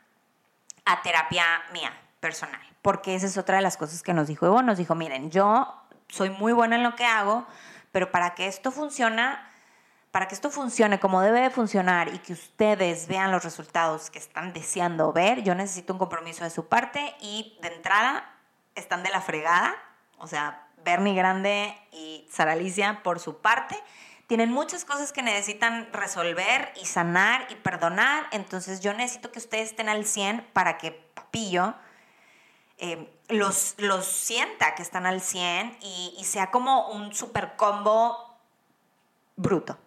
a 0.86 1.04
terapia 1.04 1.46
mía, 1.72 1.94
personal. 2.20 2.62
Porque 2.82 3.13
esa 3.13 3.28
es 3.28 3.38
otra 3.38 3.58
de 3.58 3.62
las 3.62 3.78
cosas 3.78 4.02
que 4.02 4.15
nos 4.15 4.28
dijo 4.28 4.48
Ivonne. 4.48 4.65
Nos 4.65 4.80
dijo, 4.80 4.96
miren, 4.96 5.30
yo 5.30 5.85
soy 6.10 6.30
muy 6.30 6.54
buena 6.54 6.76
en 6.76 6.84
lo 6.84 6.96
que 6.96 7.06
hago, 7.06 7.46
pero 7.91 8.12
para 8.12 8.36
que 8.36 8.48
esto 8.48 8.72
funcione, 8.72 9.38
para 10.12 10.28
que 10.28 10.36
esto 10.36 10.50
funcione 10.50 11.00
como 11.00 11.22
debe 11.22 11.41
de 11.41 11.50
funcionar 11.50 12.13
y 12.13 12.20
que 12.20 12.34
ustedes 12.34 13.08
vean 13.08 13.32
los 13.32 13.44
resultados 13.44 14.10
que 14.10 14.20
están 14.20 14.54
deseando 14.54 15.12
ver, 15.13 15.44
yo 15.44 15.56
necesito 15.56 15.94
un 15.94 16.00
compromiso 16.00 16.44
de 16.44 16.50
su 16.50 16.68
parte 16.68 17.15
y 17.20 17.58
de 17.62 17.70
entrada 17.70 18.30
están 18.76 19.04
de 19.04 19.10
la 19.10 19.22
fregada, 19.22 19.76
o 20.18 20.28
sea, 20.28 20.68
Bernie 20.84 21.15
Grande 21.15 21.76
y 21.91 22.28
Sara 22.32 22.52
Alicia 22.52 23.02
por 23.04 23.20
su 23.20 23.39
parte 23.39 23.82
tienen 24.28 24.52
muchas 24.52 24.86
cosas 24.86 25.12
que 25.12 25.22
necesitan 25.22 25.88
resolver 25.94 26.74
y 26.82 26.86
sanar 26.86 27.48
y 27.50 27.56
perdonar, 27.56 28.26
entonces 28.32 28.80
yo 28.80 28.94
necesito 28.94 29.32
que 29.32 29.39
ustedes 29.39 29.70
estén 29.70 29.88
al 29.88 30.06
100 30.06 30.48
para 30.52 30.78
que 30.78 30.91
Papillo 30.91 31.76
eh, 32.77 33.09
los, 33.29 33.75
los 33.77 34.05
sienta 34.05 34.75
que 34.75 34.81
están 34.81 35.05
al 35.05 35.21
100 35.21 35.77
y, 35.81 36.23
sea 36.25 36.51
como 36.51 36.89
un 36.89 37.13
super 37.13 37.55
combo 37.55 38.38
bruto. 39.35 39.77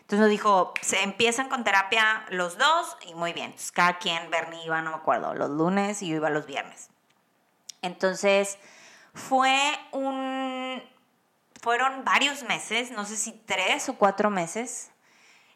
Entonces 0.00 0.20
nos 0.20 0.30
dijo, 0.30 0.74
se 0.80 1.02
empiezan 1.02 1.48
con 1.48 1.64
terapia 1.64 2.24
los 2.30 2.56
dos 2.56 2.96
y 3.06 3.14
muy 3.14 3.32
bien. 3.32 3.46
Entonces, 3.46 3.72
cada 3.72 3.98
quien, 3.98 4.30
Bernie 4.30 4.64
iba, 4.64 4.80
no 4.82 4.90
me 4.90 4.96
acuerdo, 4.96 5.34
los 5.34 5.50
lunes 5.50 6.02
y 6.02 6.08
yo 6.08 6.16
iba 6.16 6.30
los 6.30 6.46
viernes. 6.46 6.88
Entonces 7.82 8.58
fue 9.14 9.78
un, 9.92 10.82
fueron 11.60 12.04
varios 12.04 12.42
meses, 12.44 12.90
no 12.90 13.04
sé 13.04 13.16
si 13.16 13.32
tres 13.32 13.88
o 13.88 13.94
cuatro 13.94 14.30
meses, 14.30 14.90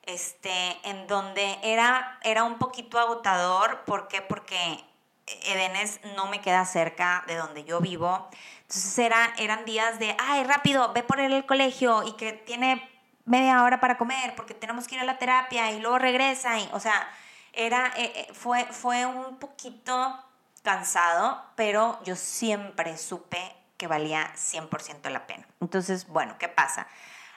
este, 0.04 0.78
en 0.84 1.06
donde 1.06 1.58
era, 1.62 2.18
era 2.22 2.44
un 2.44 2.58
poquito 2.58 2.98
agotador. 2.98 3.84
¿Por 3.84 4.08
qué? 4.08 4.20
Porque 4.20 4.84
Edenes 5.26 6.00
no 6.16 6.26
me 6.26 6.40
queda 6.40 6.64
cerca 6.64 7.24
de 7.26 7.36
donde 7.36 7.64
yo 7.64 7.80
vivo. 7.80 8.28
Entonces 8.62 8.98
era, 8.98 9.32
eran 9.38 9.64
días 9.64 9.98
de, 9.98 10.16
ay, 10.18 10.44
rápido, 10.44 10.92
ve 10.92 11.02
por 11.02 11.20
él 11.20 11.32
al 11.32 11.46
colegio 11.46 12.02
y 12.02 12.12
que 12.12 12.32
tiene 12.32 12.88
media 13.24 13.62
hora 13.62 13.80
para 13.80 13.98
comer 13.98 14.34
porque 14.34 14.54
tenemos 14.54 14.88
que 14.88 14.96
ir 14.96 15.00
a 15.00 15.04
la 15.04 15.18
terapia 15.18 15.70
y 15.70 15.80
luego 15.80 15.98
regresa. 15.98 16.58
Y, 16.58 16.68
o 16.72 16.80
sea, 16.80 17.08
era, 17.52 17.92
eh, 17.96 18.12
eh, 18.16 18.28
fue, 18.34 18.64
fue 18.66 19.06
un 19.06 19.38
poquito 19.38 20.24
cansado, 20.62 21.42
pero 21.54 22.00
yo 22.04 22.16
siempre 22.16 22.96
supe 22.96 23.54
que 23.76 23.86
valía 23.86 24.32
100% 24.34 25.10
la 25.10 25.26
pena. 25.26 25.46
Entonces, 25.60 26.06
bueno, 26.06 26.36
¿qué 26.38 26.48
pasa? 26.48 26.86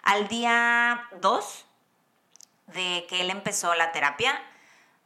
Al 0.04 0.28
día 0.28 1.08
2 1.20 1.66
de 2.68 3.06
que 3.10 3.22
él 3.22 3.30
empezó 3.30 3.74
la 3.76 3.92
terapia, 3.92 4.40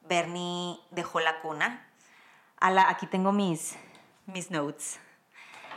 Bernie 0.01 0.79
dejó 0.91 1.19
la 1.19 1.39
cuna 1.39 1.88
aquí 2.60 3.08
tengo 3.08 3.32
mis, 3.32 3.76
mis 4.26 4.52
notes. 4.52 5.00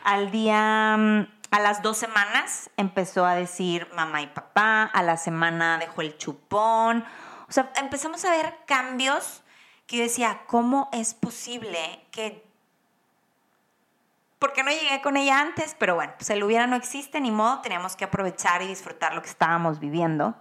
Al 0.05 0.31
día, 0.31 0.97
mm, 0.99 1.27
a 1.53 1.61
las 1.61 1.83
dos 1.83 1.99
semanas 1.99 2.71
empezó 2.77 3.25
a 3.25 3.35
decir 3.35 3.89
mamá 3.95 4.23
y 4.23 4.27
papá, 4.27 4.85
a 4.85 5.03
la 5.03 5.17
semana 5.17 5.79
dejó 5.79 6.03
el 6.03 6.17
chupón. 6.17 7.05
O 7.49 7.53
sea, 7.53 7.71
empezamos 7.77 8.25
a 8.25 8.31
ver 8.31 8.57
cambios 8.67 9.43
que 9.87 9.99
yo 9.99 10.03
decía, 10.03 10.43
¿cómo 10.47 10.89
es 10.93 11.15
posible 11.15 12.07
que... 12.11 12.45
Porque 14.39 14.65
no 14.65 14.71
llegué 14.71 15.01
con 15.03 15.17
ella 15.17 15.41
antes, 15.41 15.77
pero 15.79 15.95
bueno, 15.95 16.15
pues 16.17 16.31
el 16.31 16.43
hubiera 16.43 16.67
no 16.67 16.75
existe, 16.75 17.21
ni 17.21 17.31
modo, 17.31 17.61
teníamos 17.61 17.95
que 17.95 18.05
aprovechar 18.05 18.63
y 18.63 18.67
disfrutar 18.67 19.15
lo 19.15 19.23
que 19.23 19.29
estábamos 19.29 19.79
viviendo. 19.79 20.35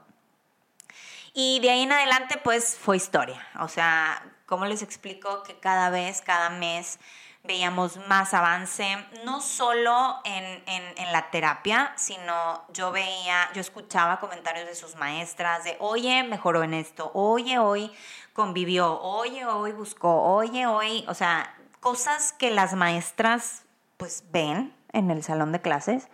Y 1.33 1.59
de 1.61 1.69
ahí 1.69 1.83
en 1.83 1.91
adelante, 1.91 2.39
pues 2.43 2.77
fue 2.77 2.97
historia. 2.97 3.45
O 3.59 3.67
sea, 3.67 4.21
¿Cómo 4.51 4.65
les 4.65 4.81
explico 4.81 5.43
que 5.43 5.57
cada 5.61 5.89
vez, 5.89 6.21
cada 6.21 6.49
mes 6.49 6.99
veíamos 7.41 7.95
más 8.09 8.33
avance, 8.33 8.97
no 9.23 9.39
solo 9.39 10.19
en, 10.25 10.61
en, 10.67 11.11
la 11.13 11.31
terapia, 11.31 11.93
sino 11.95 12.61
yo 12.73 12.91
veía, 12.91 13.49
yo 13.53 13.61
escuchaba 13.61 14.19
comentarios 14.19 14.67
de 14.67 14.75
sus 14.75 14.97
maestras 14.97 15.63
de, 15.63 15.77
oye, 15.79 16.23
mejoró 16.23 16.63
en 16.63 16.73
esto, 16.73 17.11
oye, 17.13 17.59
hoy 17.59 17.93
convivió, 18.33 18.99
oye, 18.99 19.45
hoy 19.45 19.71
buscó, 19.71 20.21
oye, 20.21 20.67
hoy, 20.67 21.05
o 21.07 21.13
sea, 21.13 21.55
cosas 21.79 22.33
que 22.33 22.51
las 22.51 22.73
maestras 22.73 23.63
pues 23.95 24.25
ven 24.31 24.75
en 24.91 25.11
el 25.11 25.23
salón 25.23 25.53
de 25.53 25.61
clases. 25.61 26.09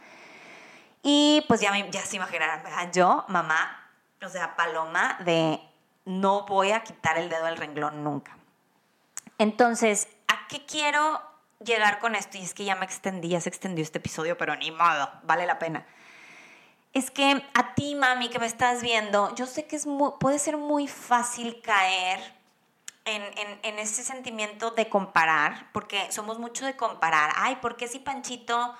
Y 1.02 1.44
pues 1.48 1.60
ya, 1.60 1.76
ya 1.90 2.02
se 2.02 2.18
imaginarán, 2.18 2.92
yo, 2.92 3.26
mamá, 3.30 3.87
o 4.24 4.30
sea, 4.30 4.56
paloma 4.56 5.18
de 5.26 5.60
no 6.06 6.46
voy 6.46 6.72
a 6.72 6.84
quitar 6.84 7.18
el 7.18 7.30
dedo 7.30 7.46
del 7.46 7.58
renglón 7.58 8.04
nunca. 8.04 8.38
Entonces, 9.38 10.08
¿a 10.28 10.48
qué 10.48 10.66
quiero 10.66 11.22
llegar 11.60 12.00
con 12.00 12.16
esto? 12.16 12.38
Y 12.38 12.42
es 12.42 12.54
que 12.54 12.66
ya 12.66 12.76
me 12.76 12.86
extendí, 12.86 13.30
ya 13.30 13.42
se 13.42 13.50
extendió 13.50 13.84
este 13.84 14.00
episodio, 14.00 14.38
pero 14.38 14.56
ni 14.56 14.72
modo, 14.72 15.12
vale 15.24 15.46
la 15.46 15.60
pena. 15.60 15.86
Es 16.94 17.12
que 17.12 17.44
a 17.54 17.76
ti, 17.76 17.94
mami, 17.96 18.30
que 18.30 18.40
me 18.40 18.48
estás 18.48 18.82
viendo, 18.82 19.36
yo 19.36 19.46
sé 19.46 19.68
que 19.68 19.76
es 19.76 19.86
puede 20.20 20.40
ser 20.40 20.58
muy 20.58 20.88
fácil 20.88 21.62
caer 21.62 22.20
en, 23.06 23.24
en, 23.64 23.80
ese 23.80 24.04
sentimiento 24.04 24.72
de 24.72 24.90
comparar, 24.90 25.70
porque 25.72 26.12
somos 26.12 26.40
mucho 26.40 26.66
de 26.66 26.76
comparar. 26.76 27.32
Ay, 27.36 27.58
¿por 27.58 27.78
qué 27.78 27.88
si 27.88 28.00
Panchito 28.00 28.76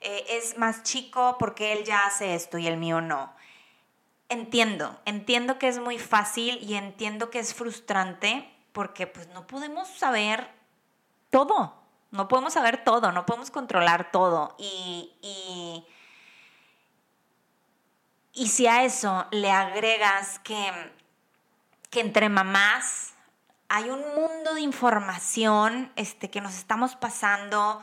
eh, 0.00 0.24
es 0.30 0.56
más 0.58 0.82
chico? 0.82 1.36
Porque 1.38 1.72
él 1.72 1.84
ya 1.84 2.06
hace 2.06 2.34
esto 2.34 2.58
y 2.58 2.66
el 2.66 2.76
mío 2.76 3.00
no? 3.00 3.32
Entiendo, 4.28 5.00
entiendo 5.04 5.58
que 5.58 5.68
es 5.68 5.78
muy 5.78 5.98
fácil 5.98 6.58
y 6.60 6.74
entiendo 6.74 7.30
que 7.30 7.38
es 7.38 7.54
frustrante 7.54 8.52
porque 8.72 9.06
pues 9.06 9.28
no 9.28 9.46
podemos 9.46 9.88
saber 9.88 10.50
todo, 11.30 11.74
no 12.10 12.26
podemos 12.28 12.52
saber 12.52 12.82
todo, 12.82 13.12
no 13.12 13.24
podemos 13.24 13.50
controlar 13.50 14.10
todo. 14.10 14.56
Y, 14.58 15.12
y, 15.22 15.86
y 18.32 18.48
si 18.48 18.66
a 18.66 18.84
eso 18.84 19.26
le 19.30 19.50
agregas 19.50 20.40
que, 20.40 20.72
que 21.90 22.00
entre 22.00 22.28
mamás 22.28 23.14
hay 23.68 23.90
un 23.90 24.00
mundo 24.14 24.54
de 24.54 24.60
información 24.60 25.92
este, 25.96 26.30
que 26.30 26.40
nos 26.40 26.54
estamos 26.54 26.96
pasando. 26.96 27.82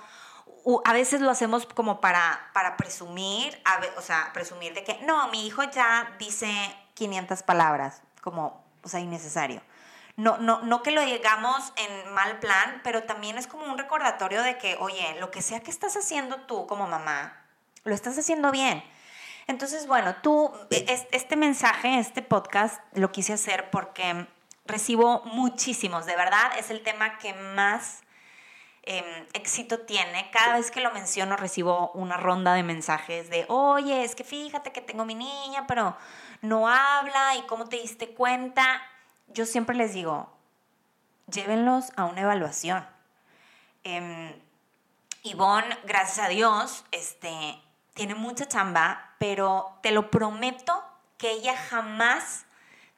A 0.85 0.93
veces 0.93 1.21
lo 1.21 1.29
hacemos 1.29 1.65
como 1.65 1.99
para, 1.99 2.49
para 2.53 2.77
presumir, 2.77 3.61
o 3.97 4.01
sea, 4.01 4.31
presumir 4.33 4.73
de 4.73 4.83
que, 4.83 4.99
no, 5.03 5.27
mi 5.29 5.45
hijo 5.45 5.63
ya 5.63 6.15
dice 6.19 6.49
500 6.93 7.43
palabras, 7.43 8.01
como, 8.21 8.63
o 8.81 8.87
sea, 8.87 8.99
innecesario. 8.99 9.61
No, 10.15 10.37
no, 10.37 10.61
no 10.61 10.83
que 10.83 10.91
lo 10.91 11.01
digamos 11.01 11.73
en 11.75 12.13
mal 12.13 12.39
plan, 12.39 12.81
pero 12.83 13.03
también 13.03 13.37
es 13.37 13.47
como 13.47 13.65
un 13.65 13.77
recordatorio 13.77 14.43
de 14.43 14.57
que, 14.57 14.77
oye, 14.79 15.17
lo 15.19 15.31
que 15.31 15.41
sea 15.41 15.61
que 15.61 15.71
estás 15.71 15.97
haciendo 15.97 16.41
tú 16.41 16.67
como 16.67 16.87
mamá, 16.87 17.43
lo 17.83 17.93
estás 17.95 18.17
haciendo 18.17 18.51
bien. 18.51 18.83
Entonces, 19.47 19.87
bueno, 19.87 20.15
tú, 20.21 20.51
e, 20.69 21.07
este 21.11 21.35
mensaje, 21.35 21.99
este 21.99 22.21
podcast, 22.21 22.79
lo 22.93 23.11
quise 23.11 23.33
hacer 23.33 23.69
porque 23.71 24.27
recibo 24.65 25.23
muchísimos, 25.25 26.05
de 26.05 26.15
verdad, 26.15 26.57
es 26.57 26.69
el 26.69 26.83
tema 26.83 27.17
que 27.17 27.33
más 27.33 28.02
em, 28.83 29.27
éxito 29.33 29.79
tiene. 29.81 30.29
Cada 30.31 30.57
vez 30.57 30.71
que 30.71 30.81
lo 30.81 30.91
menciono 30.91 31.35
recibo 31.35 31.91
una 31.93 32.17
ronda 32.17 32.53
de 32.53 32.63
mensajes 32.63 33.29
de, 33.29 33.45
oye, 33.49 34.03
es 34.03 34.15
que 34.15 34.23
fíjate 34.23 34.71
que 34.71 34.81
tengo 34.81 35.05
mi 35.05 35.15
niña, 35.15 35.65
pero 35.67 35.95
no 36.41 36.67
habla 36.67 37.35
y 37.35 37.41
cómo 37.43 37.67
te 37.67 37.77
diste 37.77 38.13
cuenta. 38.13 38.81
Yo 39.27 39.45
siempre 39.45 39.75
les 39.75 39.93
digo, 39.93 40.31
llévenlos 41.27 41.91
a 41.95 42.05
una 42.05 42.21
evaluación. 42.21 42.87
Eh, 43.83 44.41
Ivonne, 45.23 45.77
gracias 45.85 46.25
a 46.25 46.29
Dios, 46.29 46.83
este, 46.91 47.61
tiene 47.93 48.15
mucha 48.15 48.47
chamba, 48.47 49.15
pero 49.19 49.77
te 49.81 49.91
lo 49.91 50.11
prometo 50.11 50.83
que 51.17 51.31
ella 51.31 51.55
jamás 51.55 52.45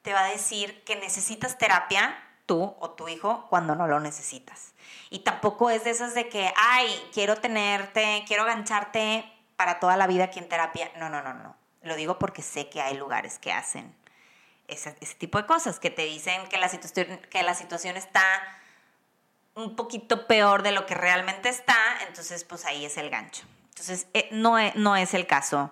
te 0.02 0.14
va 0.14 0.22
a 0.22 0.30
decir 0.30 0.84
que 0.84 0.96
necesitas 0.96 1.58
terapia, 1.60 2.18
tú 2.46 2.76
o 2.80 2.92
tu 2.92 3.08
hijo, 3.08 3.46
cuando 3.50 3.76
no 3.76 3.88
lo 3.88 4.00
necesitas. 4.00 4.74
Y 5.10 5.20
tampoco 5.20 5.70
es 5.70 5.84
de 5.84 5.92
esas 5.92 6.14
de 6.14 6.30
que, 6.30 6.54
ay, 6.56 6.88
quiero 7.14 7.38
tenerte, 7.38 8.24
quiero 8.28 8.46
gancharte 8.46 9.32
para 9.56 9.80
toda 9.80 9.98
la 9.98 10.08
vida 10.08 10.26
aquí 10.26 10.40
en 10.40 10.50
terapia. 10.50 10.92
No, 10.98 11.10
no, 11.10 11.22
no, 11.22 11.34
no. 11.34 11.56
Lo 11.82 11.96
digo 11.96 12.20
porque 12.20 12.42
sé 12.42 12.70
que 12.70 12.82
hay 12.82 12.98
lugares 12.98 13.40
que 13.40 13.52
hacen 13.52 13.96
ese, 14.68 14.92
tipo 15.18 15.38
de 15.38 15.46
cosas, 15.46 15.80
que 15.80 15.90
te 15.90 16.04
dicen 16.04 16.48
que 16.48 16.58
la, 16.58 16.70
situación, 16.70 17.20
que 17.30 17.44
la 17.44 17.54
situación 17.54 17.98
está 17.98 18.24
un 19.54 19.76
poquito 19.76 20.28
peor 20.28 20.64
de 20.64 20.72
lo 20.72 20.86
que 20.86 20.96
realmente 20.96 21.50
está, 21.50 21.78
entonces 22.08 22.44
pues 22.44 22.66
ahí 22.66 22.86
es 22.86 22.98
el 22.98 23.10
gancho. 23.10 23.44
Entonces 23.70 24.08
eh, 24.14 24.28
no, 24.32 24.58
es, 24.58 24.76
no 24.76 24.96
es 24.96 25.14
el 25.14 25.28
caso 25.28 25.72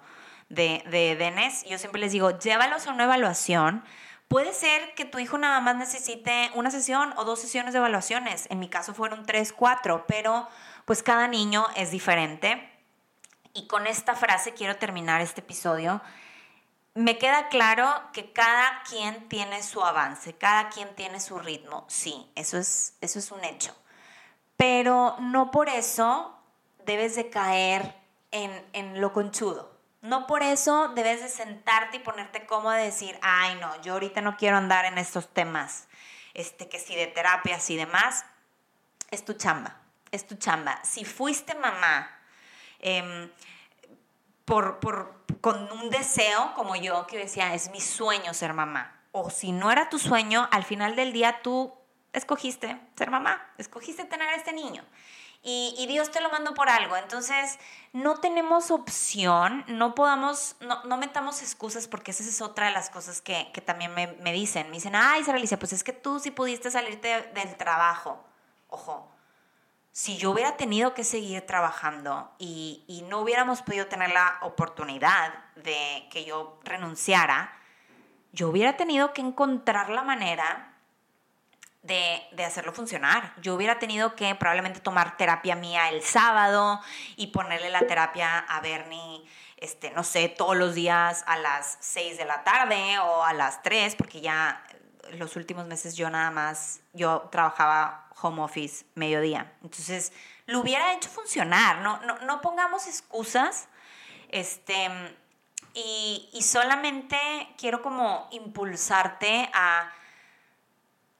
de, 0.49 0.83
de 0.89 1.15
Dennis. 1.15 1.63
Yo 1.65 1.77
siempre 1.77 1.99
les 1.99 2.11
digo, 2.11 2.37
llévalos 2.37 2.87
a 2.87 2.91
una 2.91 3.05
evaluación 3.05 3.83
Puede 4.27 4.53
ser 4.53 4.95
que 4.95 5.05
tu 5.05 5.19
hijo 5.19 5.37
nada 5.37 5.59
más 5.59 5.75
necesite 5.75 6.49
una 6.55 6.71
sesión 6.71 7.13
o 7.17 7.23
dos 7.23 7.39
sesiones 7.39 7.73
de 7.73 7.79
evaluaciones. 7.79 8.47
En 8.49 8.59
mi 8.59 8.69
caso 8.69 8.93
fueron 8.93 9.25
tres, 9.25 9.53
cuatro, 9.53 10.05
pero 10.07 10.47
pues 10.85 11.03
cada 11.03 11.27
niño 11.27 11.65
es 11.75 11.91
diferente. 11.91 12.69
Y 13.53 13.67
con 13.67 13.85
esta 13.85 14.15
frase 14.15 14.53
quiero 14.53 14.77
terminar 14.77 15.21
este 15.21 15.41
episodio. 15.41 16.01
Me 16.95 17.17
queda 17.17 17.49
claro 17.49 17.87
que 18.11 18.31
cada 18.33 18.81
quien 18.89 19.27
tiene 19.29 19.61
su 19.63 19.83
avance, 19.83 20.33
cada 20.33 20.69
quien 20.69 20.95
tiene 20.95 21.19
su 21.19 21.39
ritmo. 21.39 21.85
Sí, 21.87 22.31
eso 22.35 22.57
es, 22.57 22.95
eso 23.01 23.19
es 23.19 23.31
un 23.31 23.43
hecho. 23.43 23.75
Pero 24.57 25.15
no 25.19 25.51
por 25.51 25.69
eso 25.69 26.35
debes 26.85 27.15
de 27.15 27.29
caer 27.29 27.95
en, 28.31 28.51
en 28.73 29.01
lo 29.01 29.13
conchudo. 29.13 29.72
No 30.03 30.27
por 30.27 30.43
eso 30.43 30.89
debes 30.89 31.21
de 31.21 31.29
sentarte 31.29 31.95
y 31.95 31.99
ponerte 32.01 32.45
cómodo 32.45 32.77
y 32.77 32.83
decir, 32.83 33.17
ay 33.21 33.55
no, 33.61 33.81
yo 33.81 33.93
ahorita 33.93 34.19
no 34.19 34.35
quiero 34.35 34.57
andar 34.57 34.83
en 34.83 34.97
estos 34.97 35.33
temas, 35.33 35.87
este, 36.33 36.67
que 36.67 36.77
si 36.77 36.93
de 36.93 37.07
terapias 37.07 37.69
y 37.69 37.77
demás, 37.77 38.25
es 39.11 39.23
tu 39.23 39.31
chamba, 39.31 39.77
es 40.11 40.27
tu 40.27 40.35
chamba. 40.35 40.77
Si 40.83 41.05
fuiste 41.05 41.55
mamá 41.55 42.11
em, 42.79 43.31
por, 44.43 44.81
con 45.39 45.71
un 45.71 45.89
deseo 45.89 46.53
como 46.53 46.75
yo, 46.75 47.07
que 47.07 47.17
decía, 47.17 47.53
es 47.53 47.71
mi 47.71 47.79
sueño 47.79 48.33
ser 48.33 48.53
mamá, 48.53 48.99
o 49.13 49.29
si 49.29 49.53
no 49.53 49.71
era 49.71 49.89
tu 49.89 49.99
sueño, 49.99 50.49
al 50.51 50.65
final 50.65 50.97
del 50.97 51.13
día 51.13 51.39
tú 51.41 51.73
escogiste 52.11 52.77
ser 52.97 53.09
mamá, 53.09 53.53
escogiste 53.57 54.03
tener 54.03 54.27
a 54.27 54.35
este 54.35 54.51
niño 54.51 54.83
y, 55.45 55.85
Dios 55.87 56.09
te 56.09 56.21
lo 56.21 56.29
mandó 56.29 56.53
por 56.53 56.69
algo. 56.69 56.95
Entonces, 56.95 57.59
no 57.91 58.15
tenemos 58.15 58.71
opción, 58.71 59.65
no 59.67 59.93
podamos, 59.93 60.55
no, 60.61 60.97
metamos 60.97 61.41
excusas 61.41 61.89
porque 61.89 62.11
esa 62.11 62.23
es 62.23 62.41
otra 62.41 62.67
de 62.67 62.71
las 62.71 62.89
cosas 62.89 63.21
que, 63.21 63.51
también 63.65 63.93
me, 63.93 64.31
dicen. 64.31 64.67
Me 64.67 64.77
dicen, 64.77 64.95
ay, 64.95 65.23
Sara 65.23 65.37
Alicia, 65.37 65.59
pues 65.59 65.73
es 65.73 65.83
que 65.83 65.91
tú 65.91 66.19
sí 66.19 66.31
pudiste 66.31 66.71
salirte 66.71 67.29
del 67.33 67.57
trabajo. 67.57 68.23
Ojo, 68.69 69.11
si 69.91 70.15
yo 70.15 70.31
hubiera 70.31 70.55
tenido 70.55 70.93
que 70.93 71.03
seguir 71.03 71.45
trabajando 71.45 72.31
y, 72.39 72.85
y 72.87 73.01
no 73.03 73.19
hubiéramos 73.19 73.61
podido 73.61 73.87
tener 73.87 74.11
la 74.11 74.39
oportunidad 74.43 75.33
de 75.55 76.07
que 76.09 76.23
yo 76.23 76.59
renunciara, 76.63 77.53
yo 78.31 78.47
hubiera 78.47 78.77
tenido 78.77 79.13
que 79.13 79.21
encontrar 79.21 79.89
la 79.89 80.03
manera 80.03 80.72
de, 81.83 82.43
hacerlo 82.43 82.73
funcionar. 82.73 83.33
Yo 83.41 83.53
hubiera 83.55 83.77
tenido 83.77 84.15
que 84.15 84.33
probablemente 84.35 84.79
tomar 84.79 85.17
terapia 85.17 85.55
mía 85.55 85.89
el 85.89 86.01
sábado 86.01 86.81
y 87.17 87.27
ponerle 87.27 87.69
la 87.69 87.81
terapia 87.81 88.39
a 88.39 88.61
Bernie, 88.61 89.23
este, 89.57 89.91
no 89.91 90.03
sé, 90.03 90.29
todos 90.29 90.57
los 90.57 90.75
días 90.75 91.23
a 91.27 91.37
las 91.37 91.77
6 91.81 92.17
de 92.17 92.25
la 92.25 92.43
tarde 92.43 92.99
o 92.99 93.23
a 93.23 93.33
las 93.33 93.61
3, 93.61 93.95
porque 93.95 94.21
ya 94.21 94.65
los 95.17 95.35
últimos 95.35 95.67
meses 95.67 95.95
yo 95.95 96.09
nada 96.09 96.31
más, 96.31 96.79
yo 96.93 97.29
trabajaba 97.31 98.07
home 98.21 98.41
office 98.41 98.85
mediodía. 98.95 99.53
Entonces, 99.61 100.13
lo 100.45 100.61
hubiera 100.61 100.93
hecho 100.93 101.09
funcionar, 101.09 101.79
no, 101.79 101.99
no, 102.01 102.17
no 102.19 102.41
pongamos 102.41 102.87
excusas. 102.87 103.67
Este, 104.29 104.89
y, 105.73 106.29
y 106.33 106.41
solamente 106.43 107.17
quiero 107.57 107.81
como 107.81 108.27
impulsarte 108.31 109.49
a 109.53 109.91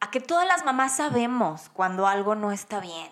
a 0.03 0.11
que 0.11 0.19
todas 0.19 0.45
las 0.45 0.65
mamás 0.65 0.97
sabemos 0.97 1.69
cuando 1.71 2.07
algo 2.07 2.35
no 2.35 2.51
está 2.51 2.81
bien, 2.81 3.09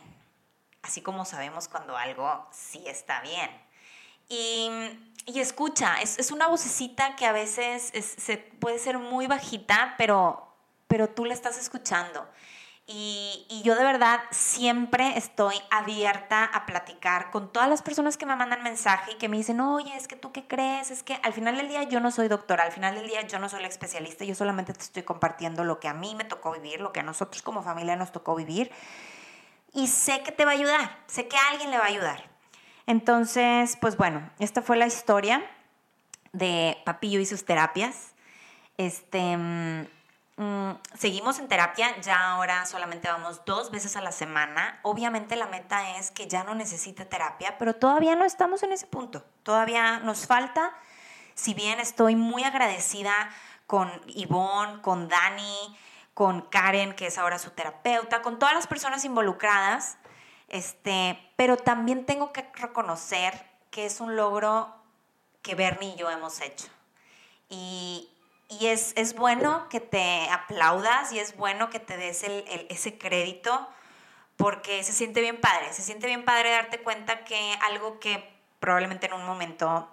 así 0.81 1.01
como 1.01 1.23
sabemos 1.23 1.69
cuando 1.69 1.95
algo 1.95 2.45
sí 2.51 2.83
está 2.85 3.21
bien. 3.21 3.49
Y, 4.27 4.69
escucha, 5.39 6.01
es, 6.01 6.31
una 6.31 6.47
vocecita 6.47 7.15
que 7.15 7.25
a 7.25 7.31
veces 7.31 7.93
se, 8.17 8.37
puede 8.37 8.77
ser 8.77 8.97
muy 8.99 9.25
bajita, 9.27 9.95
pero, 9.97 10.53
pero 10.87 11.07
tú 11.07 11.23
la 11.23 11.33
estás 11.33 11.57
escuchando. 11.57 12.27
Y, 12.93 13.61
yo 13.63 13.75
de 13.75 13.83
verdad 13.83 14.21
siempre 14.31 15.17
estoy 15.17 15.55
abierta 15.69 16.43
a 16.43 16.65
platicar 16.65 17.29
con 17.29 17.51
todas 17.53 17.69
las 17.69 17.83
personas 17.83 18.17
que 18.17 18.25
me 18.25 18.35
mandan 18.35 18.63
mensaje 18.63 19.11
y 19.11 19.15
que 19.15 19.29
me 19.29 19.37
dicen, 19.37 19.61
oye, 19.61 19.95
es 19.95 20.07
que 20.07 20.15
tú 20.15 20.31
qué 20.31 20.47
crees, 20.47 20.89
es 20.89 21.03
que 21.03 21.19
al 21.23 21.31
final 21.31 21.57
del 21.57 21.67
día 21.67 21.83
yo 21.83 21.99
no 21.99 22.09
soy 22.09 22.27
doctora, 22.27 22.63
al 22.63 22.71
final 22.71 22.95
del 22.95 23.07
día 23.07 23.21
yo 23.21 23.37
no 23.37 23.49
soy 23.49 23.61
la 23.61 23.67
especialista, 23.67 24.25
yo 24.25 24.33
solamente 24.33 24.73
te 24.73 24.81
estoy 24.81 25.03
compartiendo 25.03 25.63
lo 25.63 25.79
que 25.79 25.87
a 25.87 25.93
mí 25.93 26.15
me 26.15 26.23
tocó 26.23 26.51
vivir, 26.53 26.81
lo 26.81 26.91
que 26.91 27.01
a 27.01 27.03
nosotros 27.03 27.43
como 27.43 27.61
familia 27.61 27.95
nos 27.95 28.11
tocó 28.11 28.35
vivir. 28.35 28.71
Y 29.73 29.87
sé 29.87 30.23
que 30.23 30.31
te 30.31 30.43
va 30.43 30.51
a 30.51 30.55
ayudar, 30.55 30.97
sé 31.05 31.27
que 31.27 31.37
a 31.37 31.49
alguien 31.51 31.71
le 31.71 31.77
va 31.77 31.85
a 31.85 31.89
ayudar. 31.89 32.29
Entonces, 32.87 33.77
pues 33.79 33.95
bueno, 33.95 34.29
esta 34.39 34.61
fue 34.61 34.75
la 34.75 34.87
historia 34.87 35.43
de 36.33 36.77
Papillo 36.83 37.19
y 37.19 37.25
sus 37.25 37.45
terapias. 37.45 38.13
Este, 38.77 39.37
mm, 40.37 40.71
seguimos 40.97 41.39
en 41.39 41.47
terapia, 41.47 41.99
ya 42.01 42.31
ahora 42.31 42.65
solamente 42.65 43.07
vamos 43.07 43.43
dos 43.45 43.71
veces 43.71 43.95
a 43.95 44.01
la 44.01 44.11
semana. 44.11 44.79
Obviamente 44.83 45.35
la 45.35 45.47
meta 45.47 45.97
es 45.97 46.11
que 46.11 46.27
ya 46.27 46.43
no 46.43 46.55
necesite 46.55 47.05
terapia, 47.05 47.57
pero 47.57 47.75
todavía 47.75 48.15
no 48.15 48.25
estamos 48.25 48.63
en 48.63 48.71
ese 48.71 48.87
punto. 48.87 49.23
Todavía 49.43 49.99
nos 49.99 50.27
falta, 50.27 50.73
si 51.35 51.53
bien 51.53 51.79
estoy 51.79 52.15
muy 52.15 52.43
agradecida 52.43 53.13
con 53.67 53.89
Ivonne, 54.07 54.81
con 54.81 55.07
Dani, 55.07 55.77
con 56.13 56.41
Karen, 56.41 56.93
que 56.93 57.07
es 57.07 57.17
ahora 57.17 57.39
su 57.39 57.51
terapeuta, 57.51 58.21
con 58.21 58.37
todas 58.37 58.53
las 58.53 58.67
personas 58.67 59.05
involucradas, 59.05 59.97
este, 60.49 61.17
pero 61.37 61.55
también 61.57 62.05
tengo 62.05 62.33
que 62.33 62.49
reconocer 62.55 63.49
que 63.69 63.85
es 63.85 64.01
un 64.01 64.15
logro 64.17 64.75
que 65.41 65.55
Bernie 65.55 65.93
y 65.93 65.95
yo 65.95 66.11
hemos 66.11 66.41
hecho. 66.41 66.67
Y, 67.49 68.10
y 68.59 68.67
es, 68.67 68.93
es, 68.97 69.15
bueno 69.15 69.69
que 69.69 69.79
te 69.79 70.29
aplaudas 70.29 71.13
y 71.13 71.19
es 71.19 71.37
bueno 71.37 71.69
que 71.69 71.79
te 71.79 71.95
des 71.95 72.23
el, 72.23 72.43
ese 72.69 72.97
crédito 72.97 73.67
porque 74.35 74.83
se 74.83 74.91
siente 74.91 75.21
bien 75.21 75.39
padre, 75.39 75.71
se 75.71 75.81
siente 75.81 76.07
bien 76.07 76.25
padre 76.25 76.51
darte 76.51 76.79
cuenta 76.81 77.23
que 77.23 77.57
algo 77.61 77.99
que 77.99 78.27
probablemente 78.59 79.07
en 79.07 79.13
un 79.13 79.25
momento 79.25 79.87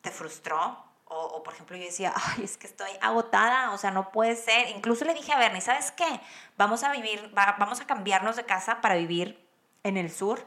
te 0.00 0.10
frustró, 0.10 0.84
o, 1.04 1.42
por 1.42 1.54
ejemplo 1.54 1.76
yo 1.76 1.84
decía, 1.84 2.12
ay, 2.14 2.44
es 2.44 2.56
que 2.56 2.66
estoy 2.66 2.90
agotada, 3.00 3.72
o 3.72 3.78
sea, 3.78 3.90
no 3.90 4.10
puede 4.10 4.36
ser. 4.36 4.68
Incluso 4.70 5.04
le 5.04 5.14
dije 5.14 5.32
a 5.32 5.38
Bernie, 5.38 5.60
¿sabes 5.60 5.90
qué? 5.92 6.20
Vamos 6.56 6.82
a 6.84 6.92
vivir, 6.92 7.30
vamos 7.32 7.80
a 7.80 7.86
cambiarnos 7.86 8.36
de 8.36 8.44
casa 8.44 8.80
para 8.80 8.96
vivir 8.96 9.42
en 9.84 9.96
el 9.96 10.10
sur, 10.10 10.46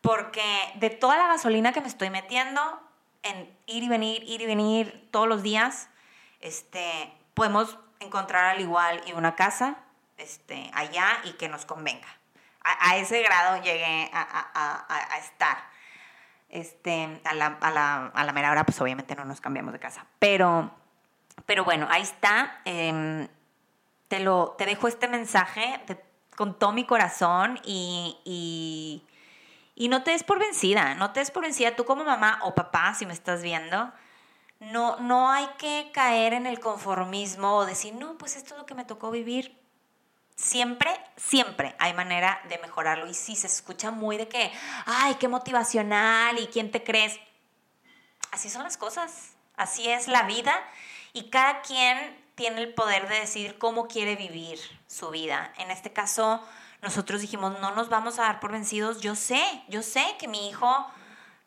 porque 0.00 0.44
de 0.76 0.90
toda 0.90 1.16
la 1.16 1.26
gasolina 1.26 1.72
que 1.72 1.80
me 1.80 1.88
estoy 1.88 2.10
metiendo 2.10 2.60
en 3.22 3.56
ir 3.66 3.82
y 3.82 3.88
venir, 3.88 4.22
ir 4.24 4.42
y 4.42 4.46
venir 4.46 5.08
todos 5.10 5.28
los 5.28 5.42
días, 5.42 5.88
este, 6.42 7.12
podemos 7.34 7.78
encontrar 8.00 8.44
al 8.44 8.60
igual 8.60 9.00
y 9.06 9.12
una 9.12 9.34
casa 9.34 9.76
este, 10.18 10.70
allá 10.74 11.06
y 11.24 11.32
que 11.32 11.48
nos 11.48 11.64
convenga. 11.64 12.08
A, 12.64 12.96
ese 12.96 13.22
grado 13.22 13.60
llegué 13.62 14.10
a, 14.12 15.18
estar. 15.18 15.58
Este, 16.48 17.20
a, 17.24 17.34
la, 17.34 17.58
a, 17.60 17.70
la, 17.70 18.06
a 18.14 18.24
la 18.24 18.32
mera 18.32 18.52
hora, 18.52 18.64
pues 18.64 18.80
obviamente 18.80 19.16
no 19.16 19.24
nos 19.24 19.40
cambiamos 19.40 19.72
de 19.72 19.80
casa. 19.80 20.06
Pero, 20.20 20.70
pero 21.44 21.64
bueno, 21.64 21.88
ahí 21.90 22.02
está. 22.02 22.60
Em, 22.64 23.26
te, 24.06 24.20
lo, 24.20 24.54
te 24.58 24.66
dejo 24.66 24.86
este 24.86 25.08
mensaje 25.08 25.80
con 26.36 26.56
todo 26.56 26.72
mi 26.72 26.84
corazón 26.84 27.58
y, 27.64 28.20
y, 28.24 29.04
y 29.74 29.88
no 29.88 30.04
te 30.04 30.12
des 30.12 30.22
por 30.22 30.38
vencida, 30.38 30.94
no 30.94 31.12
te 31.12 31.20
des 31.20 31.32
por 31.32 31.42
vencida 31.42 31.74
tú 31.74 31.84
como 31.84 32.04
mamá 32.04 32.38
o 32.42 32.54
papá, 32.54 32.94
si 32.94 33.06
me 33.06 33.12
estás 33.12 33.42
viendo 33.42 33.92
no, 34.62 34.96
no 34.98 35.28
hay 35.28 35.48
que 35.58 35.90
caer 35.92 36.34
en 36.34 36.46
el 36.46 36.60
conformismo 36.60 37.56
o 37.56 37.66
decir, 37.66 37.94
no, 37.94 38.16
pues 38.16 38.36
esto 38.36 38.54
es 38.54 38.60
lo 38.60 38.66
que 38.66 38.76
me 38.76 38.84
tocó 38.84 39.10
vivir. 39.10 39.58
Siempre, 40.36 40.90
siempre 41.16 41.74
hay 41.80 41.94
manera 41.94 42.40
de 42.48 42.58
mejorarlo. 42.58 43.08
Y 43.08 43.14
si 43.14 43.34
se 43.34 43.48
escucha 43.48 43.90
muy 43.90 44.16
de 44.16 44.28
que, 44.28 44.52
ay, 44.86 45.16
qué 45.16 45.26
motivacional 45.26 46.38
y 46.38 46.46
quién 46.46 46.70
te 46.70 46.84
crees. 46.84 47.18
Así 48.30 48.48
son 48.50 48.62
las 48.62 48.76
cosas, 48.76 49.32
así 49.56 49.88
es 49.88 50.06
la 50.06 50.22
vida 50.22 50.54
y 51.12 51.28
cada 51.28 51.60
quien 51.62 52.16
tiene 52.36 52.62
el 52.62 52.72
poder 52.72 53.08
de 53.08 53.20
decidir 53.20 53.58
cómo 53.58 53.88
quiere 53.88 54.14
vivir 54.14 54.60
su 54.86 55.10
vida. 55.10 55.52
En 55.58 55.72
este 55.72 55.92
caso, 55.92 56.40
nosotros 56.82 57.20
dijimos, 57.20 57.58
no 57.60 57.72
nos 57.72 57.88
vamos 57.88 58.18
a 58.18 58.22
dar 58.22 58.38
por 58.38 58.52
vencidos. 58.52 59.00
Yo 59.00 59.16
sé, 59.16 59.42
yo 59.68 59.82
sé 59.82 60.04
que 60.20 60.28
mi 60.28 60.48
hijo, 60.48 60.86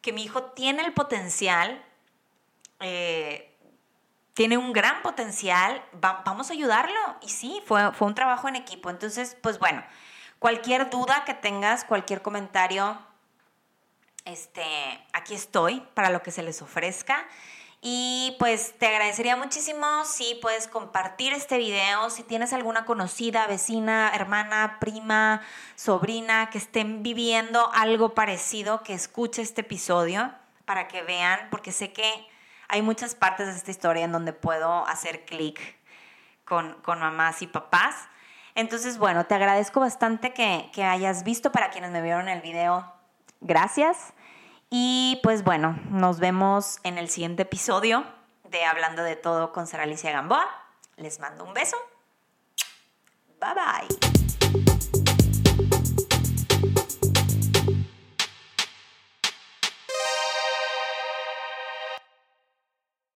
que 0.02 0.12
mi 0.12 0.24
hijo 0.24 0.44
tiene 0.44 0.86
el 0.86 0.94
potencial 0.94 1.82
eh, 2.88 3.58
tiene 4.36 4.58
un 4.58 4.74
gran 4.74 5.02
potencial, 5.02 5.84
vamos 5.94 6.52
a 6.52 6.54
ayudarlo. 6.54 7.00
Y 7.22 7.30
sí, 7.30 7.64
fue, 7.66 7.92
fue 7.94 8.08
un 8.08 8.14
trabajo 8.14 8.48
en 8.48 8.56
equipo. 8.56 8.92
Entonces, 8.92 9.36
pues 9.42 9.58
bueno, 9.58 9.84
cualquier 10.38 10.92
duda 10.92 11.24
que 11.26 11.34
tengas, 11.34 11.84
cualquier 11.84 12.22
comentario, 12.22 12.96
este, 14.26 14.64
aquí 15.14 15.34
estoy 15.34 15.82
para 15.96 16.12
lo 16.12 16.22
que 16.22 16.30
se 16.30 16.44
les 16.44 16.62
ofrezca. 16.62 17.26
Y 17.82 18.36
pues 18.38 18.78
te 18.78 18.88
agradecería 18.88 19.36
muchísimo 19.36 20.06
si 20.06 20.36
puedes 20.42 20.68
compartir 20.68 21.34
este 21.34 21.58
video, 21.58 22.10
si 22.10 22.24
tienes 22.24 22.54
alguna 22.54 22.86
conocida, 22.86 23.48
vecina, 23.48 24.12
hermana, 24.14 24.78
prima, 24.80 25.42
sobrina 25.76 26.50
que 26.52 26.58
estén 26.58 27.04
viviendo 27.04 27.72
algo 27.74 28.14
parecido, 28.14 28.84
que 28.84 28.94
escuche 28.94 29.42
este 29.42 29.62
episodio 29.62 30.32
para 30.66 30.88
que 30.88 31.04
vean, 31.04 31.48
porque 31.52 31.72
sé 31.72 31.94
que 31.94 32.35
hay 32.68 32.82
muchas 32.82 33.16
partes 33.16 33.48
de 33.48 33.54
esta 33.54 33.72
historia 33.72 34.06
en 34.06 34.12
donde 34.12 34.34
puedo 34.34 34.86
hacer 34.88 35.26
clic 35.26 35.60
con, 36.44 36.78
mamás 36.86 37.42
y 37.42 37.48
papás. 37.48 37.96
Entonces, 38.56 38.98
bueno, 38.98 39.26
te 39.26 39.36
agradezco 39.36 39.80
bastante 39.80 40.34
que, 40.34 40.70
que 40.74 40.84
hayas 40.84 41.24
visto 41.24 41.52
para 41.52 41.70
quienes 41.70 41.92
me 41.92 42.02
vieron 42.02 42.30
el 42.30 42.42
video. 42.42 42.92
Gracias. 43.42 44.14
Y 44.70 45.20
pues 45.24 45.44
bueno, 45.44 45.80
nos 45.90 46.20
vemos 46.20 46.80
en 46.84 46.98
el 46.98 47.10
siguiente 47.10 47.44
episodio 47.44 48.06
de 48.44 48.66
Hablando 48.66 49.04
de 49.04 49.16
Todo 49.16 49.52
con 49.52 49.68
Sara 49.68 49.84
Alicia 49.84 50.12
Gamboa. 50.12 50.48
Les 50.98 51.20
mando 51.20 51.44
un 51.44 51.54
beso. 51.54 51.78
Bye 53.40 53.54
bye. 53.54 54.15